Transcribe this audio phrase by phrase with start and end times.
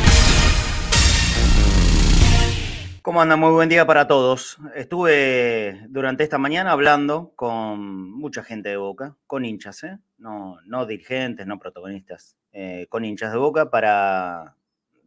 [3.02, 3.34] ¿Cómo anda?
[3.34, 4.58] Muy buen día para todos.
[4.76, 9.98] Estuve durante esta mañana hablando con mucha gente de Boca, con hinchas, ¿eh?
[10.16, 14.54] no, no dirigentes, no protagonistas, eh, con hinchas de Boca para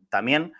[0.10, 0.52] también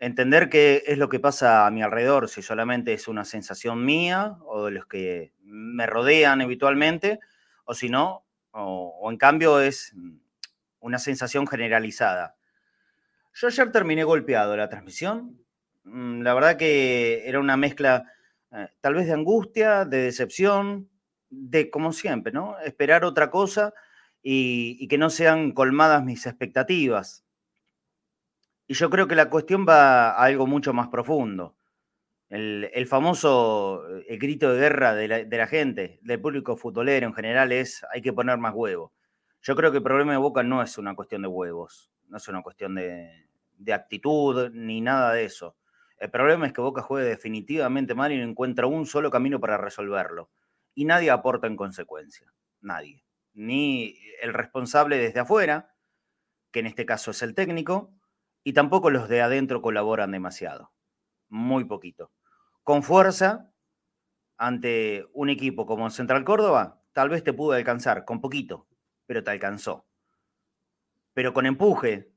[0.00, 4.38] entender qué es lo que pasa a mi alrededor, si solamente es una sensación mía
[4.46, 7.20] o de los que me rodean habitualmente,
[7.66, 9.94] o si no, o, en cambio es
[10.80, 12.34] una sensación generalizada.
[13.34, 15.38] Yo ayer terminé golpeado la transmisión.
[15.84, 18.10] Mm, la verdad que era una mezcla
[18.52, 20.88] eh, tal vez de angustia, de decepción,
[21.28, 22.58] de como siempre, ¿no?
[22.60, 23.72] Esperar otra cosa
[24.22, 27.24] y que no sean colmadas mis expectativas.
[28.70, 31.56] Y yo creo que la cuestión va a algo mucho más profundo.
[32.28, 37.84] El, famoso el grito de guerra de la, gente, del público futbolero en general, es
[37.92, 38.92] hay que poner más huevos.
[39.42, 42.28] Yo creo que el problema de Boca no es una cuestión de huevos, no es
[42.28, 43.26] una cuestión de,
[43.58, 45.56] de actitud ni nada de eso.
[45.98, 49.58] El problema es que Boca juega definitivamente mal y no encuentra un solo camino para
[49.58, 50.30] resolverlo.
[50.76, 52.32] Y nadie aporta en consecuencia.
[52.60, 53.02] Nadie.
[53.34, 55.74] Ni el responsable desde afuera,
[56.52, 57.92] que en este caso es el técnico,
[58.44, 60.72] y tampoco los de adentro colaboran demasiado,
[61.28, 62.12] muy poquito.
[62.62, 63.52] Con fuerza,
[64.36, 68.66] ante un equipo como Central Córdoba, tal vez te pudo alcanzar, con poquito,
[69.06, 69.86] pero te alcanzó.
[71.12, 72.12] Pero con empuje,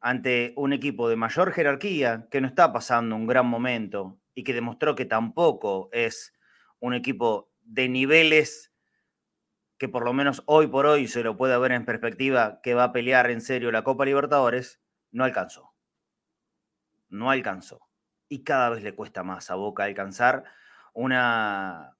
[0.00, 4.52] ante un equipo de mayor jerarquía, que no está pasando un gran momento y que
[4.52, 6.34] demostró que tampoco es
[6.80, 8.72] un equipo de niveles
[9.78, 12.84] que por lo menos hoy por hoy se lo puede ver en perspectiva que va
[12.84, 14.80] a pelear en serio la Copa Libertadores,
[15.12, 15.74] no alcanzó.
[17.08, 17.88] No alcanzó.
[18.28, 20.44] Y cada vez le cuesta más a Boca alcanzar
[20.94, 21.96] una,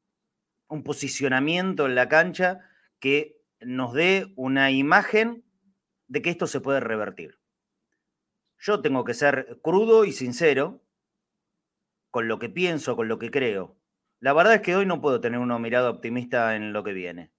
[0.68, 5.44] un posicionamiento en la cancha que nos dé una imagen
[6.08, 7.38] de que esto se puede revertir.
[8.58, 10.82] Yo tengo que ser crudo y sincero
[12.10, 13.76] con lo que pienso, con lo que creo.
[14.20, 17.32] La verdad es que hoy no puedo tener una mirada optimista en lo que viene.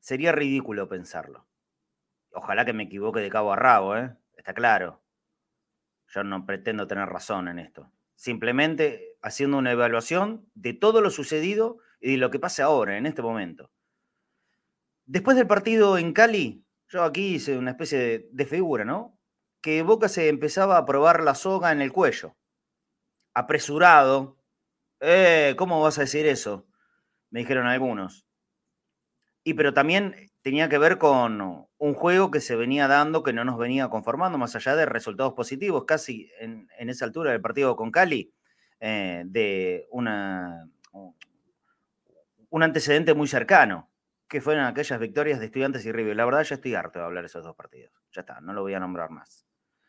[0.00, 1.46] Sería ridículo pensarlo.
[2.34, 4.16] Ojalá que me equivoque de cabo a rabo, ¿eh?
[4.36, 5.02] Está claro.
[6.08, 7.90] Yo no pretendo tener razón en esto.
[8.16, 13.06] Simplemente haciendo una evaluación de todo lo sucedido y de lo que pasa ahora, en
[13.06, 13.70] este momento.
[15.06, 19.18] Después del partido en Cali, yo aquí hice una especie de, figura, ¿no?
[19.60, 22.36] Que Boca se empezaba a probar la soga en el cuello.
[23.32, 24.38] Apresurado.
[25.00, 26.66] Eh, ¿Cómo vas a decir eso?
[27.30, 28.26] Me dijeron algunos.
[29.44, 33.46] Y pero también tenía que ver con un juego que se venía dando, que no
[33.46, 37.90] nos venía conformando, más allá de resultados positivos, casi en, esa altura del partido con
[37.90, 38.30] Cali,
[38.78, 40.68] eh, de una,
[42.50, 43.90] un antecedente muy cercano,
[44.28, 46.14] que fueron aquellas victorias de Estudiantes y River.
[46.14, 47.94] La verdad ya estoy harto de hablar de esos dos partidos.
[48.12, 49.46] Ya está, no lo voy a nombrar más.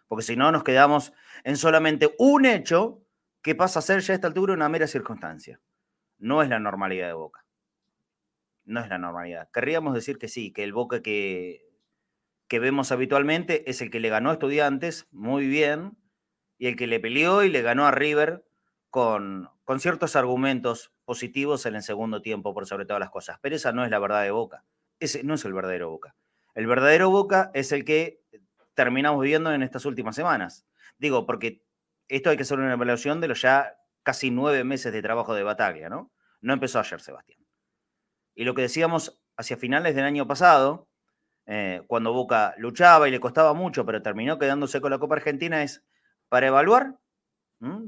[0.07, 1.11] Porque si no, nos quedamos
[1.43, 3.01] en solamente un hecho
[3.41, 5.59] que pasa a ser ya a esta altura una mera circunstancia.
[6.17, 7.44] No es la normalidad de Boca
[8.65, 9.49] no es la normalidad.
[9.51, 11.65] Querríamos decir que sí, que el Boca que,
[12.47, 15.97] que vemos habitualmente es el que le ganó a Estudiantes muy bien
[16.57, 18.45] y el que le peleó y le ganó a River
[18.89, 23.37] con, con ciertos argumentos positivos en el segundo tiempo por sobre todas las cosas.
[23.41, 24.63] Pero esa no es la verdad de Boca.
[24.99, 26.15] Ese no es el verdadero Boca.
[26.53, 28.21] El verdadero Boca es el que
[28.73, 30.65] terminamos viendo en estas últimas semanas.
[30.97, 31.63] Digo, porque
[32.07, 35.43] esto hay que hacer una evaluación de los ya casi nueve meses de trabajo de
[35.43, 36.11] Bataglia, ¿no?
[36.41, 37.44] No empezó ayer, Sebastián.
[38.35, 40.87] Y lo que decíamos hacia finales del año pasado,
[41.47, 45.63] eh, cuando Boca luchaba y le costaba mucho, pero terminó quedándose con la Copa Argentina,
[45.63, 45.83] es
[46.29, 46.99] para evaluar,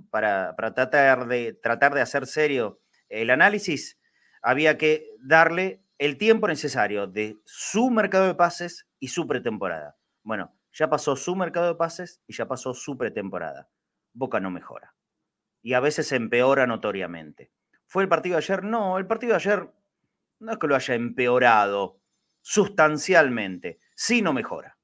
[0.10, 4.00] para, tratar, de, tratar de hacer serio el análisis,
[4.42, 9.98] había que darle el tiempo necesario de su mercado de pases y su pretemporada.
[10.24, 13.70] Bueno, ya pasó su mercado de pases y ya pasó su pretemporada.
[14.14, 14.96] Boca no mejora.
[15.62, 17.52] Y a veces empeora notoriamente.
[17.88, 18.64] ¿Fue el partido de ayer?
[18.64, 19.70] No, el partido de ayer
[20.40, 22.00] no es que lo haya empeorado
[22.42, 24.78] sustancialmente, sino mejora.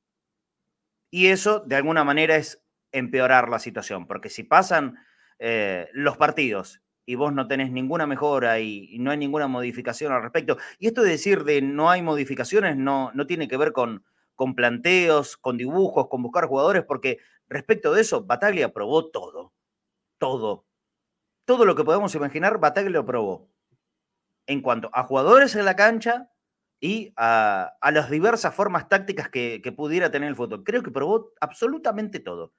[1.09, 4.97] Y eso, de alguna manera, es empeorar la situación, porque si pasan
[5.39, 10.21] eh, los partidos y vos no tenés ninguna mejora y, no hay ninguna modificación al
[10.21, 14.03] respecto, y esto de decir de no hay modificaciones no, no tiene que ver con,
[14.35, 19.53] con planteos, con dibujos, con buscar jugadores, porque respecto de eso, Bataglia probó todo,
[20.17, 20.65] todo.
[21.45, 23.52] Todo lo que podemos imaginar, Bataglia lo probó
[24.47, 26.29] en cuanto a jugadores en la cancha
[26.79, 30.65] y a, las diversas formas tácticas que, pudiera tener el fútbol.
[30.65, 32.53] Creo que probó absolutamente todo.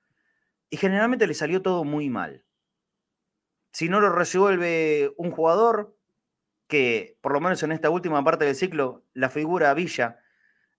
[0.71, 2.45] Y generalmente le salió todo muy mal.
[3.73, 5.97] Si no lo resuelve un jugador,
[6.69, 10.19] que, por lo menos en esta última parte del ciclo, la figura Villa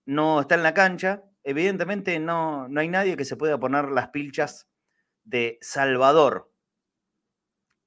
[0.06, 4.10] no está en la cancha, evidentemente no, no hay nadie que se pueda poner las
[4.10, 4.68] pilchas
[5.24, 6.52] de Salvador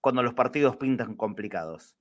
[0.00, 1.97] cuando los partidos pintan complicados.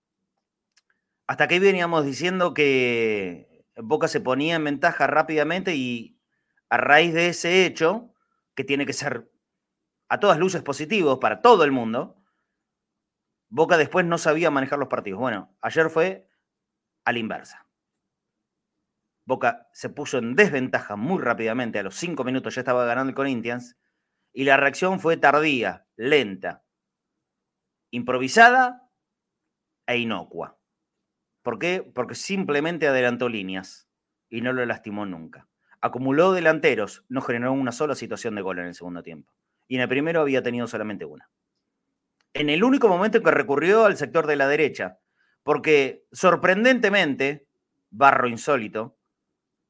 [1.27, 6.17] Hasta aquí veníamos diciendo que Boca se ponía en ventaja rápidamente y
[6.69, 8.13] a raíz de ese hecho,
[8.55, 9.29] que tiene que ser
[10.09, 12.23] a todas luces positivo para todo el mundo,
[13.49, 15.19] Boca después no sabía manejar los partidos.
[15.19, 16.29] Bueno, ayer fue
[17.05, 17.67] a la inversa.
[19.25, 23.15] Boca se puso en desventaja muy rápidamente, a los cinco minutos ya estaba ganando el
[23.15, 23.77] Corinthians,
[24.33, 26.63] y la reacción fue tardía, lenta,
[27.91, 28.89] improvisada
[29.85, 30.56] e inocua.
[31.47, 31.81] ¿Por qué?
[31.81, 33.87] Porque simplemente adelantó líneas
[34.29, 35.47] y no lo lastimó nunca.
[35.79, 39.31] Acumuló delanteros, no generó una sola situación de gol en el segundo tiempo.
[39.65, 41.29] Y en el primero había tenido solamente una.
[42.33, 44.99] En el único momento en que recurrió al sector de la derecha,
[45.43, 47.47] porque sorprendentemente,
[47.91, 48.97] barro insólito,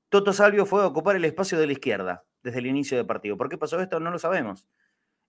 [0.10, 3.38] Toto Salvio fue a ocupar el espacio de la izquierda desde el inicio del partido.
[3.38, 4.00] ¿Por qué pasó esto?
[4.00, 4.68] No lo sabemos.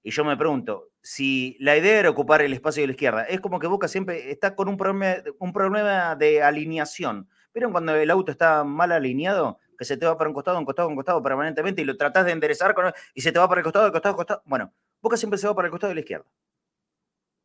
[0.02, 3.40] Y yo me pregunto, si la idea era ocupar el espacio de la izquierda, es
[3.40, 7.28] como que Boca siempre está con un problema, un problema de alineación.
[7.52, 9.58] ¿Vieron cuando el auto está mal alineado?
[9.76, 12.26] Que se te va para un costado, un costado, un costado permanentemente y lo tratás
[12.26, 12.74] de enderezar
[13.14, 14.42] y se te va para el costado, el costado, el costado.
[14.44, 16.26] Bueno, Boca siempre se va para el costado de la izquierda.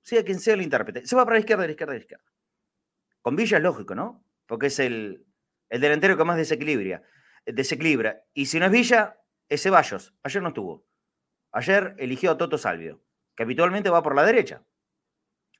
[0.01, 1.07] Sea quien sea el intérprete.
[1.07, 2.25] Se va para la izquierda, la izquierda, la izquierda.
[3.21, 4.23] Con Villa es lógico, ¿no?
[4.45, 5.25] Porque es el,
[5.69, 7.01] el delantero que más desequilibra.
[7.45, 8.23] desequilibra.
[8.33, 9.17] Y si no es Villa,
[9.47, 10.13] es Ceballos.
[10.23, 10.85] Ayer no estuvo.
[11.53, 12.99] Ayer eligió a Toto Salvio,
[13.35, 14.63] que habitualmente va por la derecha,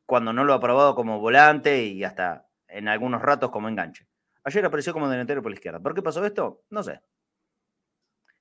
[0.08, 4.08] cuando no lo ha probado como volante y hasta en algunos ratos como enganche.
[4.44, 5.80] Ayer apareció como delantero por la izquierda.
[5.80, 6.64] ¿Por qué pasó esto?
[6.72, 7.02] No sé.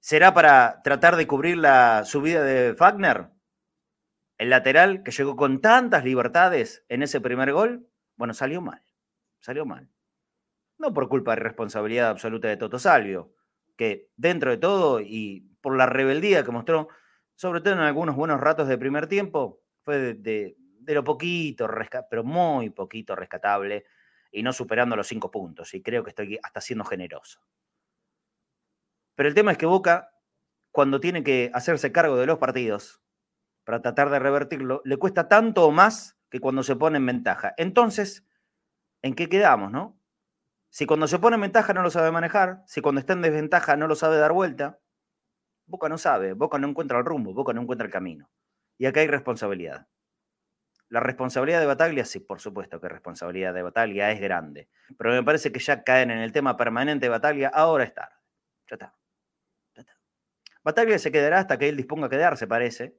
[0.01, 3.29] ¿Será para tratar de cubrir la subida de Fagner?
[4.39, 8.83] El lateral que llegó con tantas libertades en ese primer gol, bueno, salió mal.
[9.41, 9.91] Salió mal.
[10.79, 13.35] No por culpa de responsabilidad absoluta de Toto Salvio,
[13.77, 16.89] que dentro de todo y por la rebeldía que mostró
[17.43, 20.57] sobre todo en algunos buenos ratos de primer tiempo, fue de,
[20.87, 21.69] lo poquito,
[22.09, 23.85] pero muy poquito rescatable
[24.31, 25.75] y no superando los cinco puntos.
[25.75, 27.41] Y creo que estoy hasta siendo generoso.
[29.17, 30.15] Pero el tema es que Boca,
[30.71, 33.03] cuando tiene que hacerse cargo de los partidos
[33.65, 37.55] para tratar de revertirlo, le cuesta tanto o más que cuando se pone en ventaja.
[37.57, 38.25] Entonces,
[39.03, 39.99] ¿en qué quedamos, no?
[40.71, 43.77] Si cuando se pone en ventaja no lo sabe manejar, si cuando está en desventaja
[43.77, 44.79] no lo sabe dar vuelta,
[45.73, 48.31] Boca no sabe, Boca no encuentra el rumbo, Boca no encuentra el camino.
[48.77, 49.89] Y acá hay responsabilidad.
[50.91, 54.69] La responsabilidad de Bataglia, sí, por supuesto que responsabilidad de Bataglia es grande.
[54.99, 58.15] Pero me parece que ya caen en el tema permanente de Bataglia, ahora es tarde.
[58.69, 58.95] Ya está.
[59.75, 59.99] Ya está.
[60.63, 62.95] Bataglia se quedará hasta que él disponga a quedarse, parece.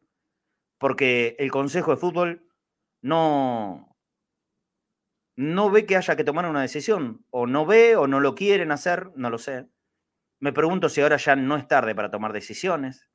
[0.80, 2.50] Porque el Consejo de Fútbol
[3.04, 3.96] no,
[5.36, 7.24] no ve que haya que tomar una decisión.
[7.30, 9.68] O no ve o no lo quieren hacer, no lo sé.
[10.44, 13.10] Me pregunto si ahora ya no es tarde para tomar decisiones.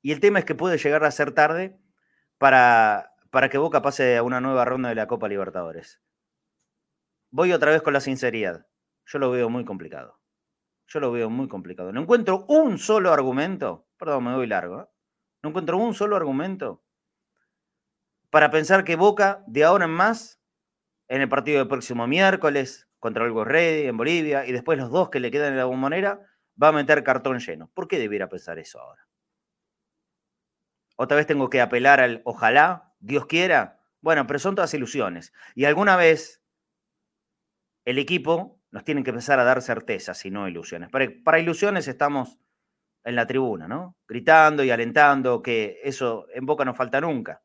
[0.00, 1.78] Y el tema es que puede llegar a ser tarde
[2.38, 6.00] para, para que Boca pase a una nueva ronda de la Copa Libertadores.
[7.30, 8.68] Voy otra vez con la sinceridad.
[9.04, 10.18] Yo lo veo muy complicado.
[10.86, 11.92] Yo lo veo muy complicado.
[11.92, 13.86] No encuentro un solo argumento.
[13.98, 14.80] Perdón, me voy largo.
[14.80, 14.86] ¿eh?
[15.42, 16.82] No encuentro un solo argumento
[18.30, 20.40] para pensar que Boca, de ahora en más,
[21.06, 25.10] en el partido del próximo miércoles, contra el Ready en Bolivia y después los dos
[25.10, 26.20] que le quedan en la bombonera,
[26.60, 27.70] va a meter cartón lleno.
[27.74, 29.06] ¿Por qué debiera pensar eso ahora?
[30.96, 33.80] Otra vez tengo que apelar al ojalá, Dios quiera.
[34.00, 35.32] Bueno, pero son todas ilusiones.
[35.54, 36.42] Y alguna vez
[37.84, 40.90] el equipo nos tiene que empezar a dar certezas y no ilusiones.
[40.90, 42.38] Para, para ilusiones estamos
[43.04, 43.96] en la tribuna, ¿no?
[44.06, 47.42] Gritando y alentando, que eso en boca no falta nunca.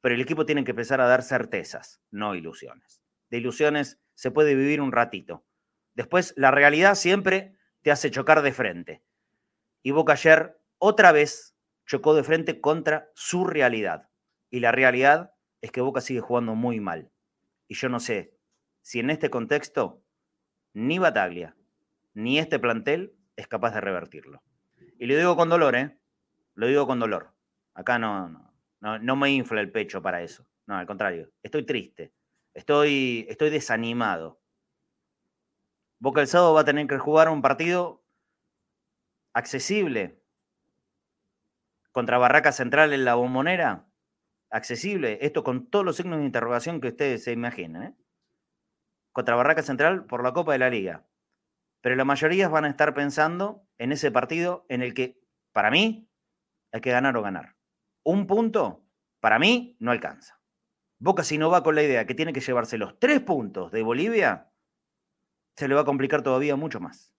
[0.00, 3.03] Pero el equipo tiene que empezar a dar certezas, no ilusiones.
[3.30, 5.44] De ilusiones se puede vivir un ratito.
[5.94, 9.02] Después, la realidad siempre te hace chocar de frente.
[9.82, 14.08] Y Boca ayer otra vez chocó de frente contra su realidad.
[14.50, 17.10] Y la realidad es que Boca sigue jugando muy mal.
[17.68, 18.34] Y yo no sé
[18.82, 20.02] si en este contexto
[20.72, 21.56] ni Bataglia
[22.14, 24.42] ni este plantel es capaz de revertirlo.
[24.98, 25.98] Y lo digo con dolor, ¿eh?
[26.54, 27.32] Lo digo con dolor.
[27.74, 30.46] Acá no, no, no, me infla el pecho para eso.
[30.66, 32.12] No, al contrario, estoy triste.
[32.54, 34.40] Estoy, estoy desanimado.
[35.98, 38.04] Boca el sábado va a tener que jugar un partido
[39.32, 40.22] accesible
[41.90, 43.86] contra Barraca Central en la bombonera.
[44.50, 45.18] Accesible.
[45.22, 47.82] Esto con todos los signos de interrogación que ustedes se imaginen.
[47.82, 47.94] ¿eh?
[49.12, 51.04] Contra Barraca Central por la Copa de la Liga.
[51.80, 55.20] Pero la mayoría van a estar pensando en ese partido en el que,
[55.52, 56.08] para mí,
[56.72, 57.56] hay que ganar o ganar.
[58.04, 58.84] Un punto,
[59.20, 60.40] para mí, no alcanza.
[60.98, 63.82] Boca si no va con la idea que tiene que llevarse los tres puntos de
[63.82, 64.50] Bolivia,
[65.56, 67.14] se le va a complicar todavía mucho más.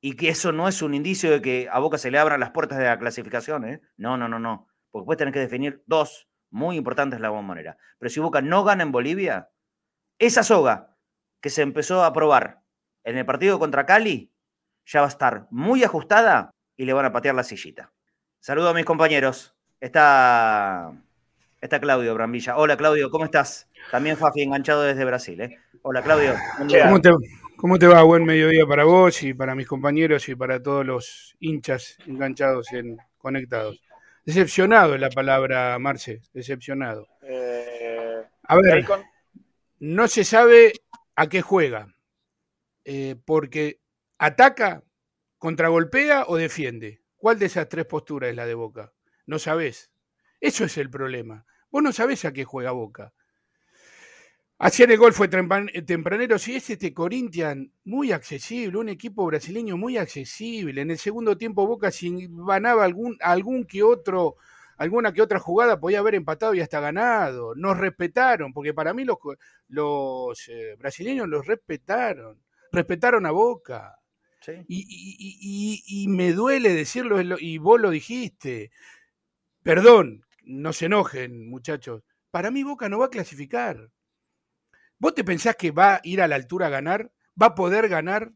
[0.00, 2.50] Y que eso no es un indicio de que a Boca se le abran las
[2.50, 3.64] puertas de la clasificación.
[3.64, 3.80] ¿eh?
[3.96, 4.66] No, no, no, no.
[4.90, 7.76] Porque después tener que definir dos muy importantes la bombonera.
[7.98, 9.50] Pero si Boca no gana en Bolivia,
[10.18, 10.96] esa soga
[11.40, 12.62] que se empezó a probar
[13.04, 14.32] en el partido contra Cali
[14.84, 17.92] ya va a estar muy ajustada y le van a patear la sillita.
[18.40, 19.54] Saludo a mis compañeros.
[19.80, 20.92] Está,
[21.62, 22.56] está Claudio Brambilla.
[22.56, 23.68] Hola Claudio, ¿cómo estás?
[23.90, 25.40] También Fafi enganchado desde Brasil.
[25.40, 25.58] ¿eh?
[25.82, 26.34] Hola Claudio.
[26.58, 27.10] ¿Cómo te,
[27.56, 28.02] ¿Cómo te va?
[28.02, 32.98] Buen mediodía para vos y para mis compañeros y para todos los hinchas enganchados en
[33.16, 33.80] conectados.
[34.26, 37.06] Decepcionado es la palabra, Marce, decepcionado.
[37.22, 38.84] Eh, a ver,
[39.78, 40.72] no se sabe
[41.14, 41.94] a qué juega,
[42.84, 43.80] eh, porque
[44.18, 44.82] ataca,
[45.38, 47.02] contragolpea o defiende.
[47.16, 48.92] ¿Cuál de esas tres posturas es la de Boca?
[49.26, 49.92] No sabés.
[50.40, 51.46] Eso es el problema.
[51.72, 53.12] Vos no sabés a qué juega Boca.
[54.58, 59.96] Ayer el gol fue tempranero, sí, es este Corinthians muy accesible, un equipo brasileño muy
[59.96, 60.82] accesible.
[60.82, 64.36] En el segundo tiempo Boca si ganaba algún, algún que otro,
[64.76, 67.56] alguna que otra jugada podía haber empatado y hasta ganado.
[67.56, 69.16] Nos respetaron, porque para mí los,
[69.68, 72.38] los eh, brasileños los respetaron,
[72.70, 73.98] respetaron a Boca.
[74.68, 78.70] Y, me duele decirlo, y vos lo dijiste.
[79.62, 82.02] Perdón, no se enojen, muchachos.
[82.30, 83.90] Para mí Boca no va a clasificar.
[84.98, 87.12] ¿Vos te pensás que va a ir a la altura a ganar?
[87.40, 88.32] ¿Va a poder ganar?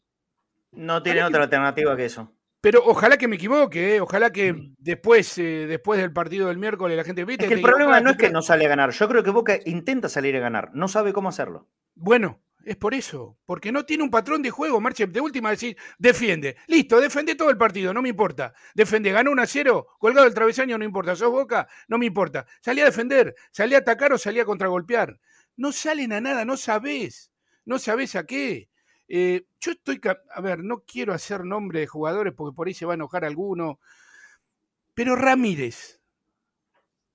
[0.73, 2.33] No tiene otra alternativa que eso.
[2.61, 4.01] Pero ojalá que me equivoque, ¿eh?
[4.01, 4.75] ojalá que mm.
[4.79, 7.45] después, eh, después del partido del miércoles la gente viste.
[7.45, 8.91] Es que el problema no es que no sale a ganar.
[8.91, 11.69] Yo creo que Boca intenta salir a ganar, no sabe cómo hacerlo.
[11.95, 15.07] Bueno, es por eso, porque no tiene un patrón de juego, Marche.
[15.07, 16.57] De última decir, defiende.
[16.67, 18.53] Listo, defiende todo el partido, no me importa.
[18.75, 21.17] Defende, ganó 1 a 0, colgado del travesaño, no importa.
[21.17, 22.47] Sos Boca, no me importa.
[22.61, 25.19] Salí a defender, salí a atacar o salí a contragolpear
[25.57, 27.33] no salen a nada, no sabés,
[27.65, 28.69] no sabés a qué.
[29.09, 32.87] Eh, yo estoy, a ver, no quiero hacer nombre de jugadores porque por ahí se
[32.87, 33.81] va a enojar alguno,
[34.95, 36.01] pero Ramírez,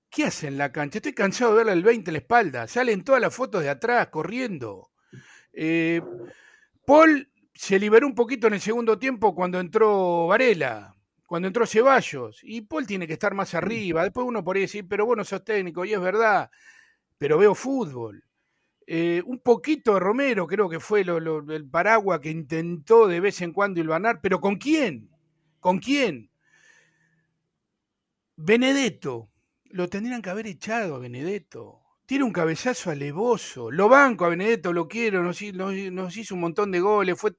[0.10, 1.00] ¿qué hace en la cancha?
[1.00, 4.08] Estoy cansado de verle el 20 en la espalda, salen todas las fotos de atrás
[4.08, 4.91] corriendo.
[5.54, 6.02] Eh,
[6.86, 12.40] Paul se liberó un poquito en el segundo tiempo cuando entró Varela, cuando entró Ceballos,
[12.44, 14.04] y Paul tiene que estar más arriba.
[14.04, 16.50] Después uno podría decir, pero vos no sos técnico, y es verdad,
[17.18, 18.24] pero veo fútbol.
[18.88, 23.54] Eh, un poquito de Romero, creo que fue el paraguas que intentó de vez en
[23.54, 25.10] cuando ilvanar, pero ¿con quién?
[25.60, 26.32] ¿Con quién?
[28.36, 29.30] Benedetto,
[29.66, 31.81] lo tendrían que haber echado a Benedetto.
[32.12, 33.72] Tiene un cabezazo alevoso.
[33.72, 37.18] Lo banco a Benedetto, lo quiero, nos, hizo un montón de goles.
[37.18, 37.32] Fue...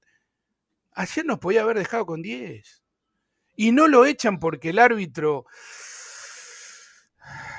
[0.95, 2.83] Ayer nos podía haber dejado con 10.
[3.57, 5.45] Y no lo echan porque el árbitro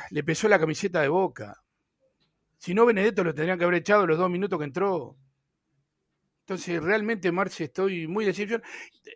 [0.09, 1.61] le pesó la camiseta de boca.
[2.57, 5.15] Si no, Benedetto lo tendrían que haber echado los dos minutos que entró.
[6.39, 8.67] Entonces, realmente, Marce, estoy muy decepcionado.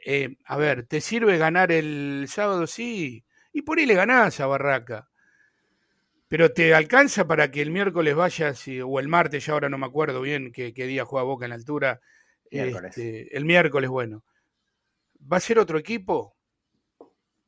[0.05, 2.67] Eh, a ver, ¿te sirve ganar el sábado?
[2.67, 3.25] Sí.
[3.53, 5.09] Y por ahí le ganás a Barraca.
[6.27, 9.85] Pero te alcanza para que el miércoles vayas, o el martes, ya ahora no me
[9.85, 12.01] acuerdo bien qué, día juega Boca en la altura.
[12.49, 14.23] Este, el miércoles, bueno.
[15.31, 16.35] ¿Va a ser otro equipo?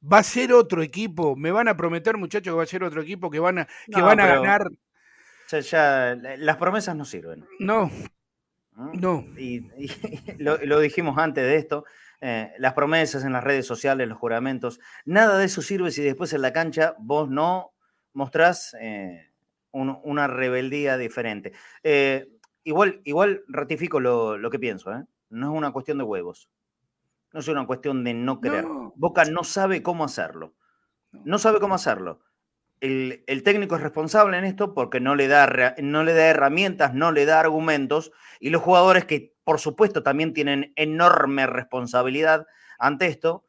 [0.01, 1.35] ¿Va a ser otro equipo?
[1.35, 4.01] Me van a prometer, muchachos, que va a ser otro equipo que van a, que
[4.01, 4.69] van a ganar
[5.57, 7.45] ya, las promesas no sirven.
[7.59, 7.89] No.
[8.75, 9.25] No.
[9.37, 9.67] Y,
[10.37, 11.85] lo, dijimos antes de esto.
[12.21, 16.33] Eh, las promesas en las redes sociales, los juramentos, nada de eso sirve si después
[16.33, 17.71] en la cancha vos no
[18.13, 19.31] mostrás eh,
[19.71, 21.53] una rebeldía diferente.
[21.83, 22.27] Eh,
[22.63, 24.91] igual, igual ratifico lo, que pienso,
[25.29, 26.49] no es una cuestión de huevos,
[27.33, 28.65] no es una cuestión de no querer.
[28.95, 30.53] Boca no sabe cómo hacerlo,
[31.11, 31.39] no.
[31.39, 32.21] Sabe cómo hacerlo.
[32.81, 37.11] El, técnico es responsable en esto porque no le, da, no le da herramientas, no
[37.11, 42.47] le da argumentos, y los jugadores que por supuesto también tienen enorme responsabilidad
[42.77, 43.43] ante esto,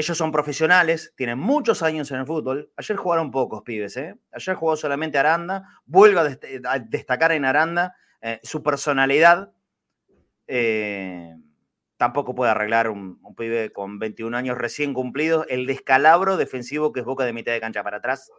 [0.00, 2.72] ellos son profesionales, tienen muchos años en el fútbol.
[2.76, 4.16] Ayer jugaron pocos pibes, ¿eh?
[4.32, 5.80] Ayer jugó solamente Aranda.
[5.84, 9.52] Vuelvo a, destacar en Aranda eh, su personalidad.
[10.46, 11.36] Eh,
[11.96, 17.06] tampoco puede arreglar un, pibe con 21 años recién cumplidos el descalabro defensivo que es
[17.06, 18.30] Boca de mitad de cancha para atrás.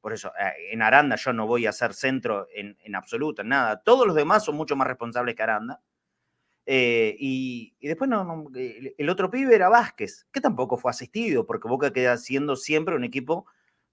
[0.00, 3.48] Por eso, eh, en Aranda yo no voy a ser centro en, en absoluto, en
[3.48, 3.82] nada.
[3.82, 5.80] Todos los demás son mucho más responsables que Aranda.
[6.66, 11.92] Eh, y, después no, el otro pibe era Vázquez, que tampoco fue asistido, porque Boca
[11.92, 13.46] queda siendo siempre un equipo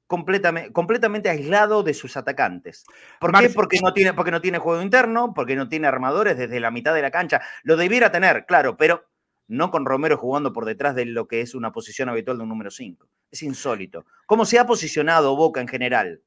[0.07, 2.85] completamente, completamente aislado de sus atacantes.
[3.19, 3.49] ¿Por qué?
[3.49, 6.93] Porque no, tiene, porque no tiene juego interno, porque no tiene armadores desde la mitad
[6.93, 7.41] de la cancha.
[7.63, 9.07] Lo debiera tener, claro, pero
[9.47, 12.49] no con Romero jugando por detrás de lo que es una posición habitual de un
[12.49, 13.07] número 5.
[13.31, 14.05] Es insólito.
[14.25, 16.21] ¿Cómo se ha posicionado Boca en general?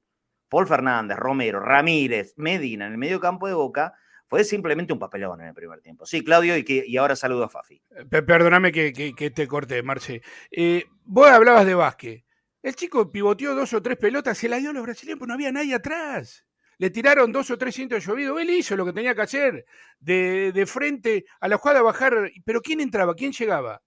[0.49, 3.95] Paul Fernández, Romero, Ramírez, Medina en el medio campo de Boca,
[4.35, 6.05] fue simplemente un papelón en el primer tiempo.
[6.07, 7.81] Sí, Claudio, y, que, y ahora saludo a Fafi.
[8.11, 10.23] Perdóname que, te corté, Marce.
[10.51, 12.25] Eh, vos hablabas de Vázquez.
[12.61, 15.35] El chico pivoteó dos o tres pelotas, se la dio a los brasileños, pero no
[15.35, 16.45] había nadie atrás.
[16.79, 18.37] Le tiraron dos o tres cientos de llovido.
[18.41, 19.67] Él hizo lo que tenía que hacer,
[20.01, 22.33] de, frente a la jugada bajar.
[22.45, 23.15] Pero ¿quién entraba?
[23.15, 23.83] ¿Quién llegaba?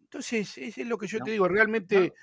[0.00, 1.48] Entonces, eso es lo que yo te digo.
[1.48, 2.14] Realmente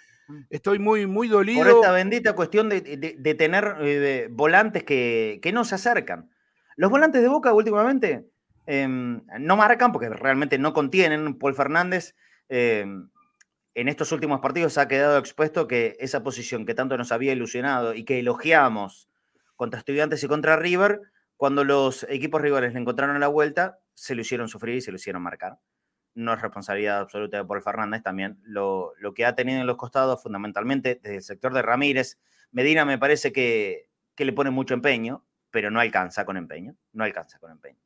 [0.50, 1.60] estoy muy, muy dolido.
[1.60, 6.31] Por esta bendita cuestión de, tener eh, volantes que, no se acercan.
[6.82, 8.28] Los volantes de Boca últimamente
[8.66, 11.38] em, no marcan porque realmente no contienen.
[11.38, 12.16] Paul Fernández
[12.50, 13.08] em,
[13.76, 17.94] en estos últimos partidos ha quedado expuesto que esa posición que tanto nos había ilusionado
[17.94, 19.08] y que elogiamos
[19.56, 21.02] contra Estudiantes y contra River,
[21.38, 24.96] cuando los equipos rivales le encontraron la vuelta, se lo hicieron sufrir y se lo
[24.96, 25.60] hicieron marcar.
[26.16, 28.40] No es responsabilidad absoluta de Paul Fernández también.
[28.42, 32.18] Lo, que ha tenido en los costados, fundamentalmente desde el sector de Ramírez,
[32.50, 36.76] Medina me parece que, que le pone mucho empeño, pero no alcanza con empeño.
[36.94, 37.80] No alcanza con empeño.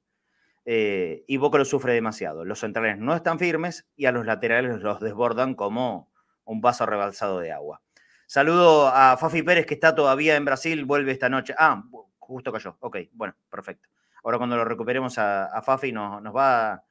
[0.66, 2.46] Eh, y Boca lo sufre demasiado.
[2.46, 6.12] Los centrales no están firmes y a los laterales los desbordan como
[6.44, 7.82] un vaso rebalsado de agua.
[8.28, 11.54] Saludo a Fafi Pérez, que está todavía en Brasil, vuelve esta noche.
[11.58, 11.84] Ah,
[12.18, 12.78] justo cayó.
[12.80, 13.90] Ok, bueno, perfecto.
[14.24, 16.84] Ahora cuando lo recuperemos a, Fafi nos, va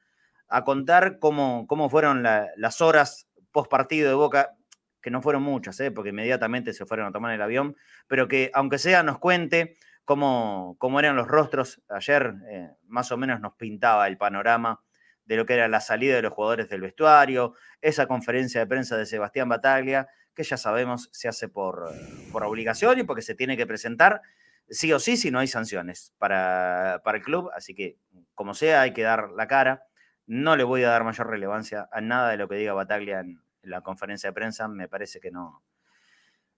[0.47, 4.55] a, contar cómo, cómo fueron las horas post partido de Boca,
[5.01, 5.91] que no fueron muchas, ¿eh?
[5.91, 7.75] porque inmediatamente se fueron a tomar el avión,
[8.07, 11.81] pero que aunque sea nos cuente cómo, eran los rostros.
[11.89, 14.81] Ayer eh, más o menos nos pintaba el panorama
[15.25, 18.95] de lo que era la salida de los jugadores del vestuario, esa conferencia de prensa
[18.95, 21.91] de Sebastián Bataglia, que ya sabemos se hace por,
[22.31, 24.21] por obligación y porque se tiene que presentar
[24.69, 27.49] sí o sí si no hay sanciones para, para el club.
[27.55, 27.97] Así que,
[28.35, 29.83] como sea, hay que dar la cara.
[30.27, 33.41] No le voy a dar mayor relevancia a nada de lo que diga Bataglia en
[33.61, 34.67] la conferencia de prensa.
[34.67, 35.63] Me parece que no,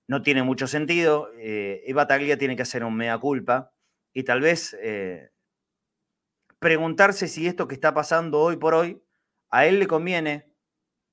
[0.07, 1.29] no tiene mucho sentido.
[1.37, 3.71] Eh, y Bataglia tiene que hacer un mea culpa
[4.13, 5.29] y tal vez eh,
[6.59, 9.01] preguntarse si esto que está pasando hoy por hoy
[9.49, 10.51] a él le conviene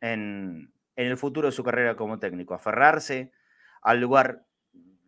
[0.00, 3.32] en, el futuro de su carrera como técnico, aferrarse
[3.82, 4.46] al lugar.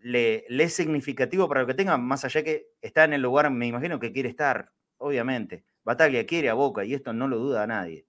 [0.00, 3.66] Le, es significativo para lo que tenga, más allá que está en el lugar, me
[3.66, 5.64] imagino que quiere estar, obviamente.
[5.82, 8.06] Bataglia quiere a Boca y esto no lo duda nadie.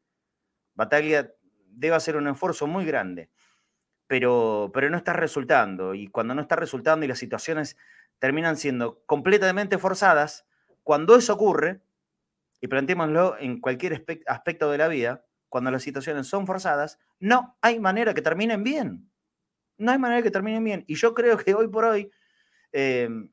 [0.75, 1.33] Bataglia
[1.65, 3.29] debe hacer un esfuerzo muy grande
[4.07, 5.93] pero, pero no está resultando.
[5.93, 7.77] Y cuando no está resultando y las situaciones
[8.19, 10.45] terminan siendo completamente forzadas,
[10.83, 11.81] cuando eso ocurre,
[12.59, 17.79] y planteémoslo en cualquier aspecto de la vida, cuando las situaciones son forzadas, no hay
[17.79, 19.11] manera que terminen bien.
[19.77, 20.83] No hay manera que terminen bien.
[20.87, 22.11] Y yo creo que hoy por hoy,
[22.71, 23.29] em,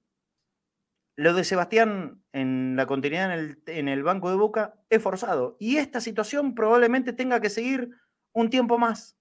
[1.17, 5.57] lo de Sebastián en la continuidad en el, en el banco de Boca es forzado.
[5.59, 7.91] Y esta situación probablemente tenga que seguir
[8.33, 9.17] un tiempo más.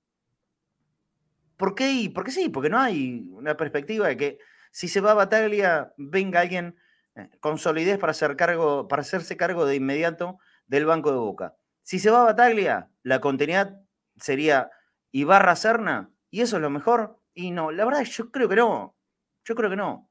[1.57, 2.11] ¿Por qué?
[2.13, 4.39] Porque sí, porque no hay una perspectiva de que
[4.71, 6.75] si se va a Bataglia, venga alguien
[7.15, 11.55] eh, con solidez para, hacer cargo, para hacerse cargo de inmediato del banco de Boca.
[11.83, 13.81] Si se va a Bataglia, la continuidad
[14.17, 14.71] sería
[15.11, 17.19] Ibarra Serna, y eso es lo mejor.
[17.35, 18.97] Y no, la verdad, yo creo que no.
[19.45, 20.09] Yo creo que no.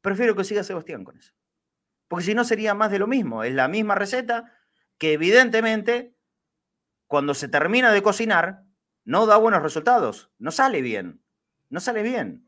[0.00, 1.32] Prefiero que siga Sebastián con eso.
[2.08, 3.44] Porque si no sería más de lo mismo.
[3.44, 4.52] Es la misma receta
[4.98, 6.16] que evidentemente
[7.06, 8.64] cuando se termina de cocinar,
[9.06, 11.22] no da buenos resultados, no sale bien,
[11.70, 12.46] no sale bien.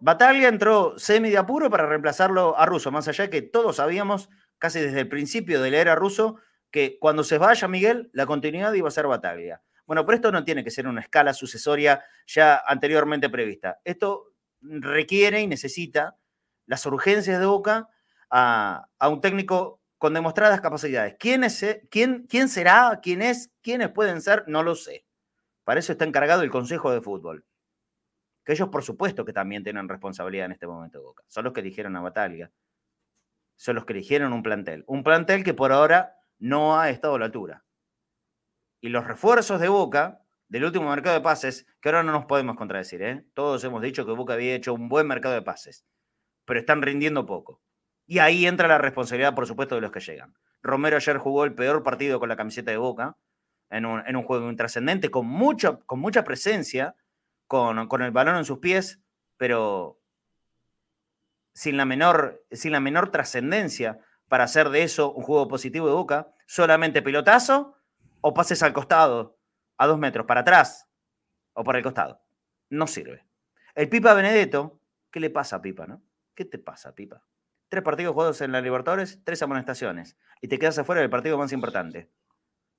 [0.00, 4.80] Bataglia entró semi de apuro para reemplazarlo a Russo, más allá que todos sabíamos, casi
[4.80, 6.36] desde el principio de la era Russo,
[6.70, 9.62] que cuando se vaya Miguel, la continuidad iba a ser Bataglia.
[9.86, 13.80] Bueno, pero esto no tiene que ser una escala sucesoria ya anteriormente prevista.
[13.84, 16.16] Esto requiere y necesita
[16.66, 17.88] las urgencias de Boca
[18.28, 21.16] a, un técnico con demostradas capacidades.
[21.18, 23.00] ¿Quién, es, quién, ¿Quién será?
[23.02, 23.50] ¿Quién es?
[23.62, 24.44] ¿Quiénes pueden ser?
[24.46, 25.07] No lo sé.
[25.68, 27.44] Para eso está encargado el Consejo de Fútbol.
[28.42, 31.24] Que ellos, por supuesto, que también tienen responsabilidad en este momento de Boca.
[31.26, 32.50] Son los que eligieron a Bataglia.
[33.54, 34.82] Son los que eligieron un plantel.
[34.86, 37.66] Un plantel que por ahora no ha estado a la altura.
[38.80, 42.56] Y los refuerzos de Boca del último mercado de pases, que ahora no nos podemos
[42.56, 43.26] contradecir, ¿eh?
[43.34, 45.84] todos hemos dicho que Boca había hecho un buen mercado de pases,
[46.46, 47.60] pero están rindiendo poco.
[48.06, 50.34] Y ahí entra la responsabilidad, por supuesto, de los que llegan.
[50.62, 53.18] Romero ayer jugó el peor partido con la camiseta de Boca,
[53.70, 56.96] en un, juego intrascendente, con, mucho, con mucha presencia,
[57.46, 59.00] con, el balón en sus pies,
[59.36, 60.00] pero
[61.52, 65.94] sin la menor, sin la menor trascendencia para hacer de eso un juego positivo de
[65.94, 67.76] Boca, solamente pilotazo
[68.20, 69.38] o pases al costado,
[69.76, 70.88] a dos metros, para atrás
[71.52, 72.22] o por el costado.
[72.70, 73.26] No sirve.
[73.74, 76.02] El Pipa Benedetto, ¿qué le pasa a Pipa, no?
[76.34, 77.24] ¿Qué te pasa, Pipa?
[77.68, 81.52] Tres partidos jugados en la Libertadores, tres amonestaciones, y te quedas afuera del partido más
[81.52, 82.10] importante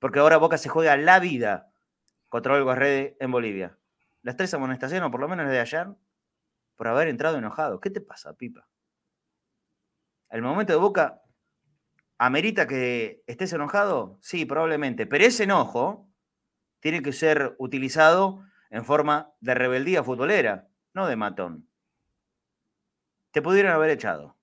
[0.00, 1.70] porque ahora Boca se juega la vida
[2.28, 3.78] contra el Guarrede en Bolivia.
[4.22, 5.88] Las tres amonestaciones, o por lo menos de ayer,
[6.74, 7.80] por haber entrado enojado.
[7.80, 8.66] ¿Qué te pasa, Pipa?
[10.30, 11.22] El momento de Boca
[12.18, 16.08] amerita que estés enojado, sí, probablemente, pero ese enojo
[16.80, 21.68] tiene que ser utilizado en forma de rebeldía futbolera, no de matón.
[23.32, 24.36] Te pudieron haber echado.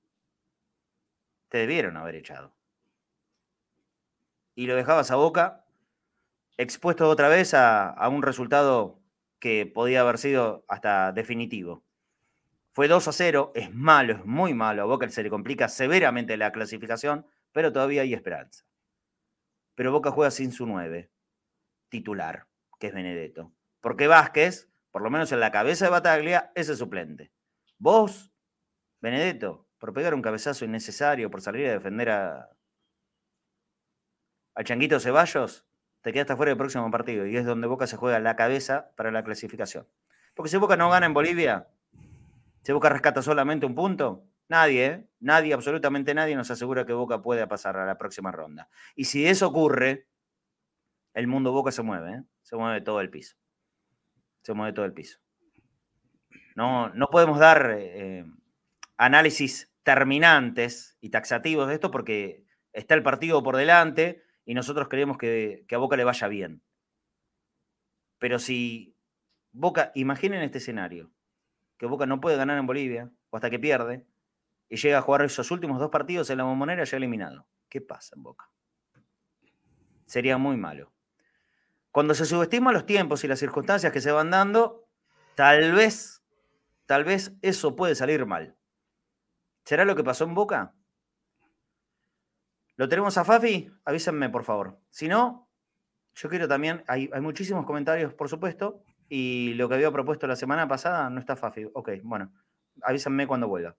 [1.50, 2.57] Te debieron haber echado.
[4.58, 5.68] Y lo dejabas a boca
[6.58, 9.00] expuesto otra vez a, un resultado
[9.40, 11.84] que podía haber sido hasta definitivo.
[12.72, 14.82] Fue 2 a 0, es malo, es muy malo.
[14.82, 18.66] A Boca se le complica severamente la clasificación, pero todavía hay esperanza.
[19.76, 21.12] Pero Boca juega sin su 9
[21.90, 22.48] titular,
[22.80, 23.54] que es Benedetto.
[23.80, 27.32] Porque Vázquez, por lo menos en la cabeza de Bataglia, es el suplente.
[27.78, 28.32] Vos,
[29.02, 32.57] Benedetto, por pegar un cabezazo innecesario, por salir a defender a,
[34.58, 35.68] al Changuito Ceballos,
[36.02, 37.28] te quedaste fuera del próximo partido.
[37.28, 39.88] Y es donde Boca se juega la cabeza para la clasificación.
[40.34, 41.68] Porque si Boca no gana en Bolivia,
[42.64, 45.08] si Boca rescata solamente un punto, nadie, ¿eh?
[45.20, 48.68] nadie, absolutamente nadie nos asegura que Boca pueda pasar a la próxima ronda.
[48.96, 50.08] Y si eso ocurre,
[51.14, 52.24] el mundo Boca se mueve, ¿eh?
[52.42, 53.38] se mueve todo el piso.
[54.42, 55.20] Se mueve todo el piso.
[56.56, 58.26] No, no podemos dar eh,
[58.98, 62.44] análisis terminantes y taxativos de esto porque
[62.74, 66.64] está el partido por delante y nosotros queremos que, que a Boca le vaya bien.
[68.18, 68.96] Pero si
[69.52, 71.12] Boca, imaginen este escenario,
[71.78, 74.08] que Boca no puede ganar en Bolivia, o hasta que pierde,
[74.70, 77.46] y llega a jugar esos últimos dos partidos en la bombonera ya eliminado.
[77.68, 78.50] ¿Qué pasa en Boca?
[80.06, 80.94] Sería muy malo.
[81.92, 84.88] Cuando se subestiman los tiempos y las circunstancias que se van dando,
[85.36, 86.24] tal vez,
[86.86, 88.56] tal vez eso puede salir mal.
[89.66, 90.74] ¿Será lo que pasó en Boca?
[92.78, 93.72] ¿Lo tenemos a Fafi?
[93.86, 94.80] Avísenme, por favor.
[94.92, 95.50] Si no,
[96.14, 100.68] yo quiero también, hay, muchísimos comentarios, por supuesto, y lo que había propuesto la semana
[100.68, 101.68] pasada no está Fafi.
[101.74, 102.32] Ok, bueno,
[102.84, 103.76] avísenme cuando vuelva.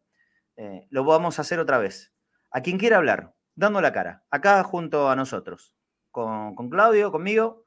[0.56, 2.12] Eh, lo vamos a hacer otra vez.
[2.50, 5.76] A quien quiera hablar, dando la cara, acá junto a nosotros,
[6.10, 7.66] con, con Claudio, conmigo,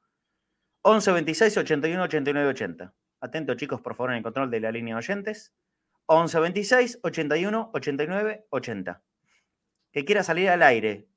[0.81, 2.93] 11 26 81 89 80.
[3.21, 5.53] Atento, chicos, por favor, en el control de la línea de oyentes.
[6.07, 9.01] 11 26 81 89 80.
[9.93, 11.10] Que quiera salir al aire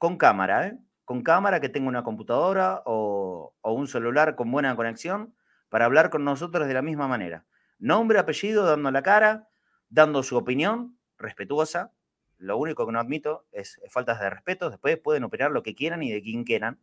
[0.00, 0.78] con cámara, ¿eh?
[1.04, 5.34] Con cámara, que tenga una computadora o, un celular con buena conexión
[5.68, 7.44] para hablar con nosotros de la misma manera.
[7.78, 9.48] Nombre, apellido, dando la cara,
[9.88, 11.92] dando su opinión respetuosa.
[12.38, 14.70] Lo único que no admito es faltas de respeto.
[14.70, 16.80] Después pueden opinar lo que quieran y de quien quieran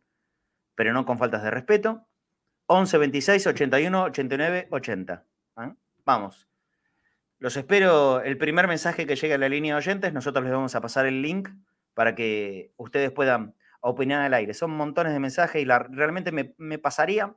[0.78, 2.06] pero no con faltas de respeto.
[2.66, 5.24] 11 26 81 89 80.
[6.04, 6.46] Vamos.
[7.40, 10.12] Los espero el primer mensaje que llegue a la línea de oyentes.
[10.12, 11.48] Nosotros les vamos a pasar el link
[11.98, 14.54] para que ustedes puedan opinar al aire.
[14.54, 17.34] Son montones de mensajes y realmente me, pasaría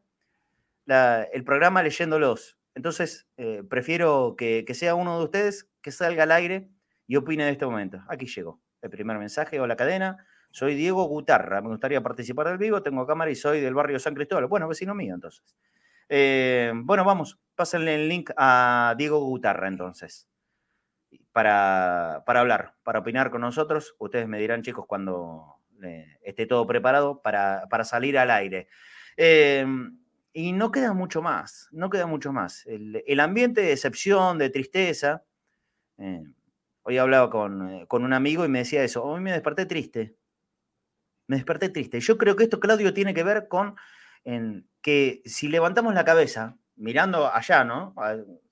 [0.86, 2.60] el programa leyéndolos.
[2.76, 6.70] Entonces, eh, prefiero que, que, sea uno de ustedes que salga al aire
[7.08, 8.04] y opine de este momento.
[8.08, 10.28] Aquí llegó el primer mensaje o la cadena.
[10.52, 14.14] Soy Diego Gutarra, me gustaría participar del vivo, tengo cámara y soy del barrio San
[14.14, 14.46] Cristóbal.
[14.46, 15.56] Bueno, vecino mío entonces.
[16.08, 20.30] Eh, bueno, vamos, pásenle el link a Diego Gutarra entonces,
[21.32, 23.96] para, para hablar, para opinar con nosotros.
[24.00, 28.68] Ustedes me dirán, chicos, cuando eh, esté todo preparado para, para salir al aire.
[29.18, 29.66] Eh,
[30.34, 32.66] y no queda mucho más, no queda mucho más.
[32.66, 35.26] El, ambiente de excepción, de tristeza.
[36.84, 40.16] hoy hablaba con, con, un amigo y me decía eso, hoy me desperté triste
[41.32, 42.02] me desperté triste.
[42.02, 43.76] Yo creo que esto, Claudio, tiene que ver con
[44.82, 47.96] que si levantamos la cabeza, mirando allá, ¿no?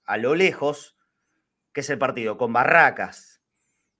[0.05, 0.95] A, lo lejos,
[1.73, 3.41] que es el partido, con Barracas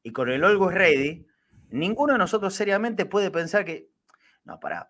[0.04, 1.28] y con el Always Ready,
[1.70, 3.92] ninguno de nosotros seriamente puede pensar que,
[4.44, 4.88] no, pará,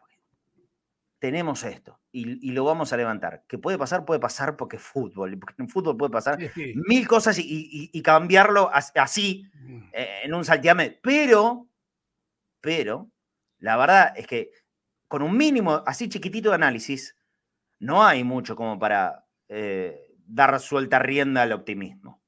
[1.20, 3.44] tenemos esto y, lo vamos a levantar.
[3.48, 4.06] ¿Qué puede pasar?
[4.06, 5.38] Puede pasar porque es fútbol.
[5.38, 9.82] Porque en fútbol puede pasar mil cosas y, y cambiarlo así, mm.
[9.94, 10.98] eh, en un salteame.
[11.04, 11.68] Pero,
[12.62, 13.12] pero,
[13.60, 14.52] la verdad es que
[15.08, 17.18] con un mínimo así chiquitito de análisis,
[17.80, 22.19] no hay mucho como para eh, dar suelta rienda al optimismo.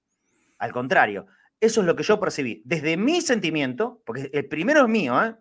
[0.62, 1.26] Al contrario,
[1.60, 2.62] eso es lo que yo percibí.
[2.66, 5.36] Desde mi sentimiento, porque el primero es mío, ¿eh?